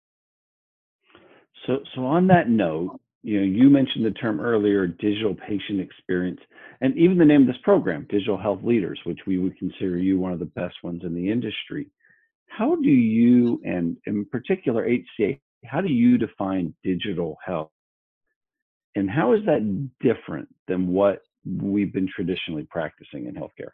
So, 1.66 1.78
so 1.94 2.04
on 2.04 2.26
that 2.28 2.48
note, 2.48 3.00
you 3.22 3.38
know, 3.38 3.46
you 3.46 3.70
mentioned 3.70 4.04
the 4.04 4.10
term 4.10 4.40
earlier, 4.40 4.86
digital 4.86 5.34
patient 5.34 5.80
experience, 5.80 6.40
and 6.80 6.96
even 6.98 7.18
the 7.18 7.24
name 7.24 7.42
of 7.42 7.46
this 7.46 7.62
program, 7.62 8.06
Digital 8.10 8.36
Health 8.36 8.60
Leaders, 8.64 8.98
which 9.04 9.20
we 9.26 9.38
would 9.38 9.56
consider 9.56 9.96
you 9.96 10.18
one 10.18 10.32
of 10.32 10.40
the 10.40 10.44
best 10.44 10.74
ones 10.82 11.02
in 11.04 11.14
the 11.14 11.30
industry. 11.30 11.88
How 12.46 12.74
do 12.74 12.90
you, 12.90 13.60
and 13.64 13.96
in 14.06 14.24
particular 14.24 14.88
HCA, 14.88 15.38
how 15.64 15.80
do 15.80 15.88
you 15.88 16.18
define 16.18 16.74
digital 16.82 17.38
health? 17.44 17.70
And 18.94 19.10
how 19.10 19.32
is 19.32 19.40
that 19.46 19.88
different 20.00 20.48
than 20.68 20.88
what 20.88 21.20
we've 21.44 21.92
been 21.92 22.08
traditionally 22.08 22.66
practicing 22.70 23.26
in 23.26 23.34
healthcare? 23.34 23.72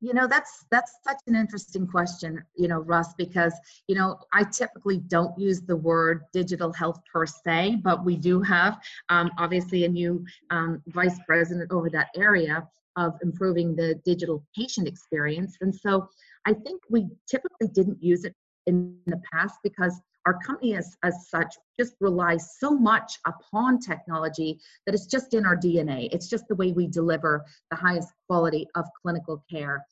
You 0.00 0.14
know, 0.14 0.28
that's 0.28 0.64
that's 0.70 0.92
such 1.02 1.18
an 1.26 1.34
interesting 1.34 1.86
question, 1.86 2.44
you 2.56 2.68
know, 2.68 2.78
Russ, 2.78 3.14
because 3.18 3.52
you 3.88 3.96
know 3.96 4.20
I 4.32 4.44
typically 4.44 4.98
don't 4.98 5.36
use 5.36 5.60
the 5.62 5.74
word 5.74 6.22
digital 6.32 6.72
health 6.72 7.00
per 7.12 7.26
se, 7.26 7.80
but 7.82 8.04
we 8.04 8.16
do 8.16 8.40
have 8.42 8.78
um, 9.08 9.30
obviously 9.38 9.84
a 9.84 9.88
new 9.88 10.24
um, 10.50 10.82
vice 10.88 11.18
president 11.26 11.72
over 11.72 11.90
that 11.90 12.10
area 12.14 12.68
of 12.96 13.18
improving 13.22 13.74
the 13.74 13.96
digital 14.04 14.44
patient 14.54 14.86
experience, 14.86 15.56
and 15.62 15.74
so 15.74 16.08
I 16.46 16.52
think 16.52 16.80
we 16.88 17.08
typically 17.28 17.66
didn't 17.66 18.00
use 18.00 18.24
it 18.24 18.36
in 18.68 18.96
the 19.06 19.20
past 19.32 19.56
because 19.64 20.00
our 20.28 20.38
company 20.46 20.76
as, 20.76 20.94
as 21.02 21.26
such 21.30 21.54
just 21.80 21.94
relies 22.00 22.58
so 22.58 22.70
much 22.70 23.18
upon 23.26 23.78
technology 23.78 24.60
that 24.84 24.94
it's 24.94 25.06
just 25.06 25.32
in 25.32 25.46
our 25.46 25.56
DNA. 25.56 26.10
It's 26.12 26.28
just 26.28 26.46
the 26.48 26.54
way 26.54 26.72
we 26.72 26.86
deliver 26.86 27.46
the 27.70 27.76
highest 27.76 28.10
quality 28.28 28.66
of 28.74 28.84
clinical 29.00 29.42
care. 29.50 29.86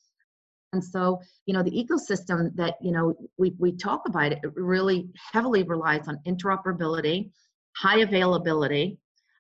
And 0.75 0.85
so, 0.85 1.23
you 1.47 1.55
know, 1.55 1.63
the 1.63 1.71
ecosystem 1.71 2.55
that, 2.57 2.75
you 2.83 2.93
know, 2.93 3.15
we, 3.39 3.55
we 3.59 3.73
talk 3.73 4.03
about 4.07 4.33
it, 4.33 4.41
really 4.55 5.09
heavily 5.33 5.63
relies 5.63 6.07
on 6.07 6.21
interoperability, 6.29 7.31
high 7.75 8.01
availability, 8.01 8.99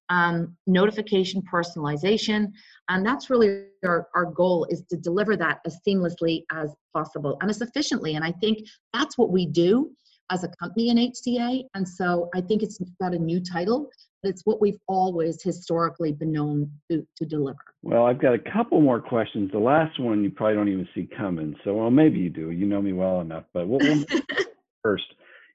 um, 0.09 0.57
notification 0.67 1.43
personalization. 1.43 2.53
And 2.89 3.05
that's 3.05 3.29
really 3.29 3.65
our, 3.85 4.09
our 4.15 4.25
goal 4.25 4.67
is 4.71 4.83
to 4.89 4.97
deliver 4.97 5.37
that 5.37 5.59
as 5.67 5.79
seamlessly 5.87 6.45
as 6.53 6.75
possible 6.95 7.37
and 7.43 7.51
as 7.51 7.61
efficiently. 7.61 8.15
And 8.15 8.25
I 8.25 8.33
think 8.33 8.61
that's 8.95 9.19
what 9.19 9.31
we 9.31 9.45
do 9.45 9.91
as 10.31 10.45
a 10.45 10.49
company 10.61 10.91
in 10.91 10.97
HCA. 10.97 11.65
And 11.75 11.89
so 11.89 12.29
I 12.35 12.41
think 12.41 12.63
it's 12.63 12.79
got 13.01 13.15
a 13.15 13.19
new 13.19 13.41
title, 13.41 13.89
but 14.23 14.31
it's 14.31 14.43
what 14.45 14.61
we've 14.61 14.79
always 14.89 15.43
historically 15.43 16.13
been 16.13 16.33
known 16.33 16.71
to, 16.91 17.07
to 17.17 17.25
deliver. 17.25 17.59
Well, 17.83 18.07
I've 18.07 18.21
got 18.21 18.35
a 18.35 18.39
couple 18.39 18.81
more 18.81 19.01
questions. 19.01 19.51
The 19.53 19.59
last 19.59 20.01
one 20.01 20.25
you 20.25 20.31
probably 20.31 20.57
don't 20.57 20.69
even 20.69 20.89
see 20.95 21.09
coming. 21.17 21.57
So, 21.65 21.75
well, 21.75 21.91
maybe 21.91 22.19
you 22.19 22.31
do. 22.31 22.51
You 22.51 22.67
know 22.67 22.83
me 22.83 22.93
well 22.93 23.21
enough. 23.21 23.45
But 23.53 23.69
we'll, 23.69 23.81
we'll 23.81 24.05
first, 24.83 25.05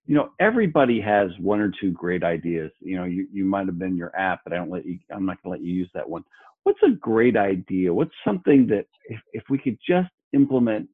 you 0.06 0.16
know, 0.16 0.32
everybody 0.40 1.00
has 1.00 1.30
one 1.40 1.60
or 1.60 1.72
two 1.80 1.92
great 1.92 2.24
ideas. 2.24 2.72
You 2.80 2.98
know, 2.98 3.04
you, 3.06 3.28
you 3.32 3.46
might 3.46 3.68
have 3.68 3.80
been 3.80 3.96
your 3.96 4.16
app, 4.18 4.42
but 4.44 4.54
I 4.54 4.58
don't 4.58 4.72
let 4.72 4.86
you, 4.86 5.00
I'm 5.14 5.26
not 5.26 5.42
going 5.42 5.54
to 5.56 5.62
let 5.62 5.68
you 5.68 5.74
use 5.74 5.90
that 5.94 6.10
one. 6.10 6.24
What's 6.64 6.82
a 6.84 6.92
great 6.92 7.38
idea? 7.38 7.94
What's 7.94 8.12
something 8.26 8.68
that 8.68 8.86
if, 9.06 9.20
if 9.34 9.44
we 9.50 9.58
could 9.58 9.78
just 9.88 10.10
implement 10.34 10.88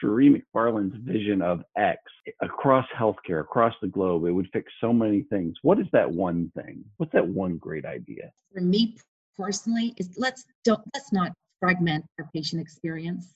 Cherie 0.00 0.42
McFarland's 0.54 0.96
vision 1.04 1.42
of 1.42 1.62
X 1.76 2.00
across 2.40 2.86
healthcare, 2.98 3.40
across 3.40 3.74
the 3.80 3.88
globe, 3.88 4.24
it 4.26 4.32
would 4.32 4.48
fix 4.52 4.72
so 4.80 4.92
many 4.92 5.22
things. 5.22 5.56
What 5.62 5.78
is 5.78 5.86
that 5.92 6.10
one 6.10 6.50
thing? 6.56 6.84
What's 6.96 7.12
that 7.12 7.26
one 7.26 7.56
great 7.56 7.84
idea? 7.84 8.32
For 8.52 8.60
me 8.60 8.96
personally, 9.36 9.94
is 9.96 10.10
let's 10.16 10.44
don't 10.64 10.82
let's 10.94 11.12
not 11.12 11.32
fragment 11.60 12.04
our 12.18 12.28
patient 12.34 12.60
experience. 12.60 13.32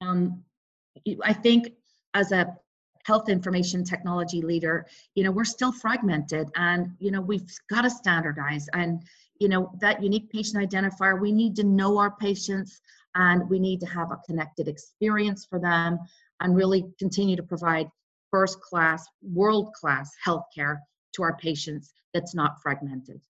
Um, 0.00 0.42
I 1.24 1.32
think 1.32 1.72
as 2.14 2.32
a 2.32 2.56
health 3.04 3.28
information 3.28 3.84
technology 3.84 4.42
leader, 4.42 4.86
you 5.14 5.24
know, 5.24 5.30
we're 5.30 5.44
still 5.44 5.72
fragmented 5.72 6.48
and, 6.56 6.88
you 6.98 7.10
know, 7.10 7.20
we've 7.20 7.46
got 7.68 7.82
to 7.82 7.90
standardize 7.90 8.68
and, 8.74 9.02
you 9.38 9.48
know, 9.48 9.72
that 9.80 10.02
unique 10.02 10.30
patient 10.30 10.62
identifier, 10.70 11.20
we 11.20 11.32
need 11.32 11.56
to 11.56 11.64
know 11.64 11.98
our 11.98 12.12
patients 12.16 12.80
and 13.14 13.48
we 13.50 13.58
need 13.58 13.80
to 13.80 13.86
have 13.86 14.10
a 14.12 14.20
connected 14.26 14.68
experience 14.68 15.44
for 15.44 15.58
them 15.58 15.98
and 16.40 16.56
really 16.56 16.84
continue 16.98 17.36
to 17.36 17.42
provide 17.42 17.88
first 18.30 18.60
class, 18.60 19.06
world 19.22 19.72
class 19.74 20.10
healthcare 20.26 20.78
to 21.14 21.22
our 21.22 21.36
patients 21.36 21.92
that's 22.14 22.34
not 22.34 22.60
fragmented. 22.62 23.20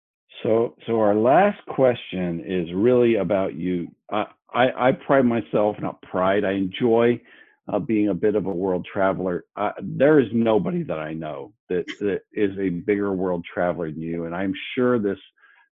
So, 0.43 0.75
so 0.87 1.01
our 1.01 1.15
last 1.15 1.59
question 1.67 2.43
is 2.47 2.69
really 2.75 3.17
about 3.17 3.55
you. 3.55 3.89
I, 4.11 4.27
I, 4.53 4.89
I 4.89 4.93
pride 4.93 5.25
myself, 5.25 5.77
not 5.81 6.01
pride, 6.03 6.45
I 6.45 6.53
enjoy 6.53 7.21
uh, 7.68 7.79
being 7.79 8.09
a 8.09 8.14
bit 8.14 8.35
of 8.35 8.46
a 8.46 8.51
world 8.51 8.87
traveler. 8.90 9.44
Uh, 9.57 9.72
there 9.81 10.18
is 10.18 10.29
nobody 10.33 10.83
that 10.85 10.98
I 10.98 11.12
know 11.12 11.53
that, 11.68 11.87
that 12.01 12.22
is 12.33 12.57
a 12.59 12.68
bigger 12.70 13.12
world 13.12 13.44
traveler 13.44 13.90
than 13.90 14.01
you. 14.01 14.25
And 14.27 14.35
I'm 14.35 14.55
sure 14.75 14.98
this 14.98 15.18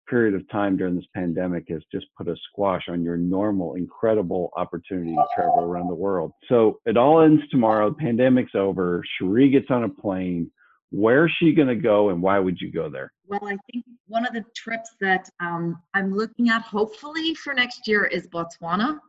period 0.10 0.34
of 0.34 0.50
time 0.50 0.76
during 0.76 0.96
this 0.96 1.06
pandemic 1.16 1.66
has 1.70 1.82
just 1.92 2.08
put 2.18 2.28
a 2.28 2.36
squash 2.50 2.84
on 2.90 3.04
your 3.04 3.18
normal, 3.18 3.76
incredible 3.76 4.52
opportunity 4.58 5.14
to 5.14 5.26
travel 5.36 5.64
around 5.64 5.88
the 5.88 5.96
world. 5.96 6.32
So 6.48 6.80
it 6.86 6.98
all 6.98 7.22
ends 7.22 7.44
tomorrow. 7.52 7.90
The 7.90 7.96
pandemic's 7.96 8.56
over. 8.56 9.04
Cherie 9.18 9.52
gets 9.52 9.68
on 9.70 9.84
a 9.84 9.90
plane. 9.90 10.50
Where's 10.92 11.32
she 11.38 11.54
going 11.54 11.68
to 11.68 11.76
go 11.76 12.10
and 12.10 12.22
why 12.22 12.40
would 12.40 12.60
you 12.60 12.72
go 12.72 12.90
there? 12.90 13.14
Well, 13.28 13.42
I 13.44 13.58
think 13.72 13.86
one 14.08 14.26
of 14.26 14.34
the 14.34 14.44
trips 14.56 14.90
that 15.00 15.30
um, 15.40 15.80
I'm 15.94 16.16
looking 16.16 16.50
at 16.50 16.64
hopefully 16.64 17.36
for 17.36 17.54
next 17.54 17.88
year 17.88 18.06
is 18.06 18.28
Botswana. 18.28 19.00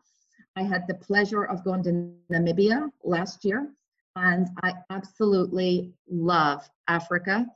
I 0.57 0.63
had 0.63 0.87
the 0.89 0.95
pleasure 0.95 1.45
of 1.45 1.65
going 1.65 1.83
to 1.85 2.13
Namibia 2.33 2.91
last 3.05 3.45
year, 3.45 3.69
and 4.17 4.49
I 4.63 4.75
absolutely 4.91 5.93
love 6.09 6.69
Africa. 6.89 7.47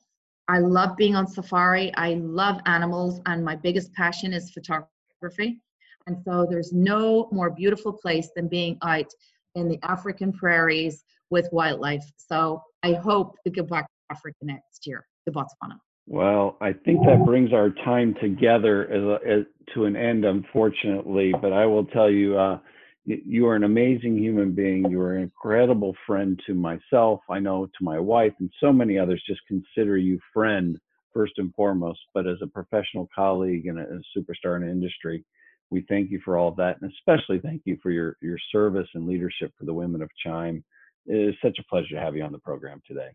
I 0.47 0.59
love 0.59 0.97
being 0.97 1.17
on 1.17 1.27
safari. 1.27 1.93
I 1.97 2.15
love 2.15 2.61
animals, 2.67 3.21
and 3.27 3.45
my 3.45 3.57
biggest 3.57 3.93
passion 3.95 4.33
is 4.33 4.51
photography. 4.51 5.61
And 6.07 6.19
so 6.25 6.47
there's 6.49 6.73
no 6.73 7.29
more 7.33 7.51
beautiful 7.51 7.93
place 7.93 8.31
than 8.37 8.47
being 8.49 8.79
out 8.83 9.11
in 9.55 9.69
the 9.69 9.79
African 9.83 10.33
prairies 10.33 11.03
with 11.31 11.49
wildlife. 11.51 12.05
So 12.17 12.63
I 12.83 12.93
hope 12.93 13.37
to 13.45 13.51
go 13.51 13.63
back 13.63 13.87
to 13.87 14.15
Africa 14.17 14.37
next 14.43 14.87
year 14.87 15.07
to 15.27 15.33
Botswana. 15.33 15.79
Well, 16.07 16.59
I 16.61 16.75
think 16.75 17.01
that 17.07 17.25
brings 17.25 17.55
our 17.55 17.71
time 17.71 18.15
together 18.21 18.85
as, 18.91 19.03
a, 19.03 19.19
as 19.27 19.45
to 19.73 19.87
an 19.87 19.97
end, 19.97 20.27
unfortunately. 20.27 21.33
But 21.41 21.55
I 21.55 21.65
will 21.65 21.87
tell 21.87 22.11
you, 22.11 22.37
uh, 22.39 22.59
you 23.07 23.47
are 23.47 23.57
an 23.57 23.65
amazing 23.65 24.17
human 24.19 24.53
being. 24.53 24.91
You 24.91 25.01
are 25.01 25.17
an 25.17 25.23
incredible 25.23 25.95
friend 26.07 26.41
to 26.47 26.55
myself. 26.55 27.21
I 27.31 27.39
know 27.39 27.67
to 27.67 27.85
my 27.85 27.99
wife 27.99 28.33
and 28.41 28.51
so 28.61 28.73
many 28.73 28.99
others 28.99 29.23
just 29.27 29.41
consider 29.47 29.99
you 29.99 30.19
friend 30.33 30.79
first 31.13 31.35
and 31.37 31.55
foremost. 31.55 32.01
But 32.15 32.27
as 32.27 32.39
a 32.43 32.47
professional 32.47 33.09
colleague 33.15 33.67
and 33.67 33.79
a, 33.79 34.01
superstar 34.17 34.57
in 34.57 34.63
the 34.63 34.71
industry, 34.71 35.25
we 35.71 35.85
thank 35.89 36.11
you 36.11 36.21
for 36.25 36.39
all 36.39 36.49
of 36.49 36.57
that, 36.57 36.77
and 36.81 36.91
especially 36.93 37.41
thank 37.41 37.63
you 37.65 37.79
for 37.83 37.91
your 37.91 38.17
your 38.21 38.39
service 38.53 38.89
and 38.95 39.07
leadership 39.07 39.53
for 39.59 39.65
the 39.65 39.75
women 39.75 40.03
of 40.03 40.11
Chime. 40.25 40.63
It 41.07 41.17
is 41.17 41.35
such 41.43 41.59
a 41.59 41.65
pleasure 41.65 41.95
to 41.95 42.01
have 42.01 42.17
you 42.17 42.23
on 42.23 42.33
the 42.33 42.39
program 42.39 42.81
today. 42.87 43.09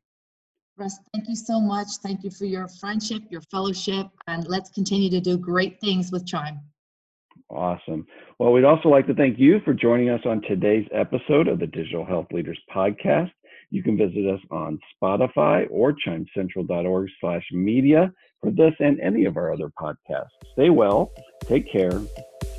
Russ, 0.78 1.00
thank 1.14 1.28
you 1.28 1.36
so 1.36 1.60
much. 1.60 1.88
Thank 2.04 2.24
you 2.24 2.32
for 2.32 2.46
your 2.46 2.68
friendship, 2.68 3.24
your 3.30 3.42
fellowship, 3.52 4.08
and 4.28 4.48
let's 4.48 4.70
continue 4.70 5.10
to 5.10 5.20
do 5.20 5.38
great 5.38 5.80
things 5.80 6.12
with 6.12 6.26
Chime. 6.26 6.60
Awesome. 7.50 8.06
Well, 8.38 8.52
we'd 8.52 8.64
also 8.64 8.90
like 8.90 9.08
to 9.08 9.16
thank 9.16 9.40
you 9.40 9.60
for 9.66 9.74
joining 9.74 10.10
us 10.10 10.22
on 10.26 10.42
today's 10.42 10.88
episode 10.94 11.48
of 11.48 11.60
the 11.60 11.66
Digital 11.66 12.06
Health 12.06 12.28
Leaders 12.32 12.60
Podcast. 12.74 13.32
You 13.72 13.82
can 13.82 13.98
visit 13.98 14.28
us 14.28 14.40
on 14.52 14.80
Spotify 15.02 15.68
or 15.72 15.94
chimecentral.org 15.94 17.10
slash 17.20 17.44
media 17.52 18.12
for 18.42 18.52
this 18.52 18.74
and 18.80 19.00
any 19.00 19.26
of 19.26 19.36
our 19.38 19.52
other 19.52 19.72
podcasts. 19.80 20.28
Stay 20.54 20.70
well, 20.70 21.12
take 21.46 21.72
care, 21.72 22.02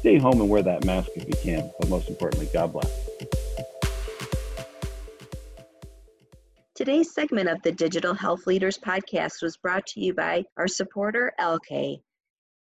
stay 0.00 0.18
home 0.18 0.40
and 0.40 0.48
wear 0.48 0.62
that 0.62 0.85
mask 0.85 1.11
if 1.14 1.26
you 1.26 1.35
can, 1.40 1.70
but 1.79 1.88
most 1.88 2.09
importantly, 2.09 2.48
God 2.53 2.72
bless. 2.72 2.90
Today's 6.74 7.12
segment 7.12 7.48
of 7.48 7.62
the 7.62 7.72
Digital 7.72 8.14
Health 8.14 8.46
Leaders 8.46 8.79
Podcast 8.79 9.42
was 9.42 9.57
brought 9.57 9.87
to 9.88 10.00
you 10.00 10.14
by 10.14 10.44
our 10.57 10.66
supporter, 10.66 11.33
ELLKAY 11.38 12.03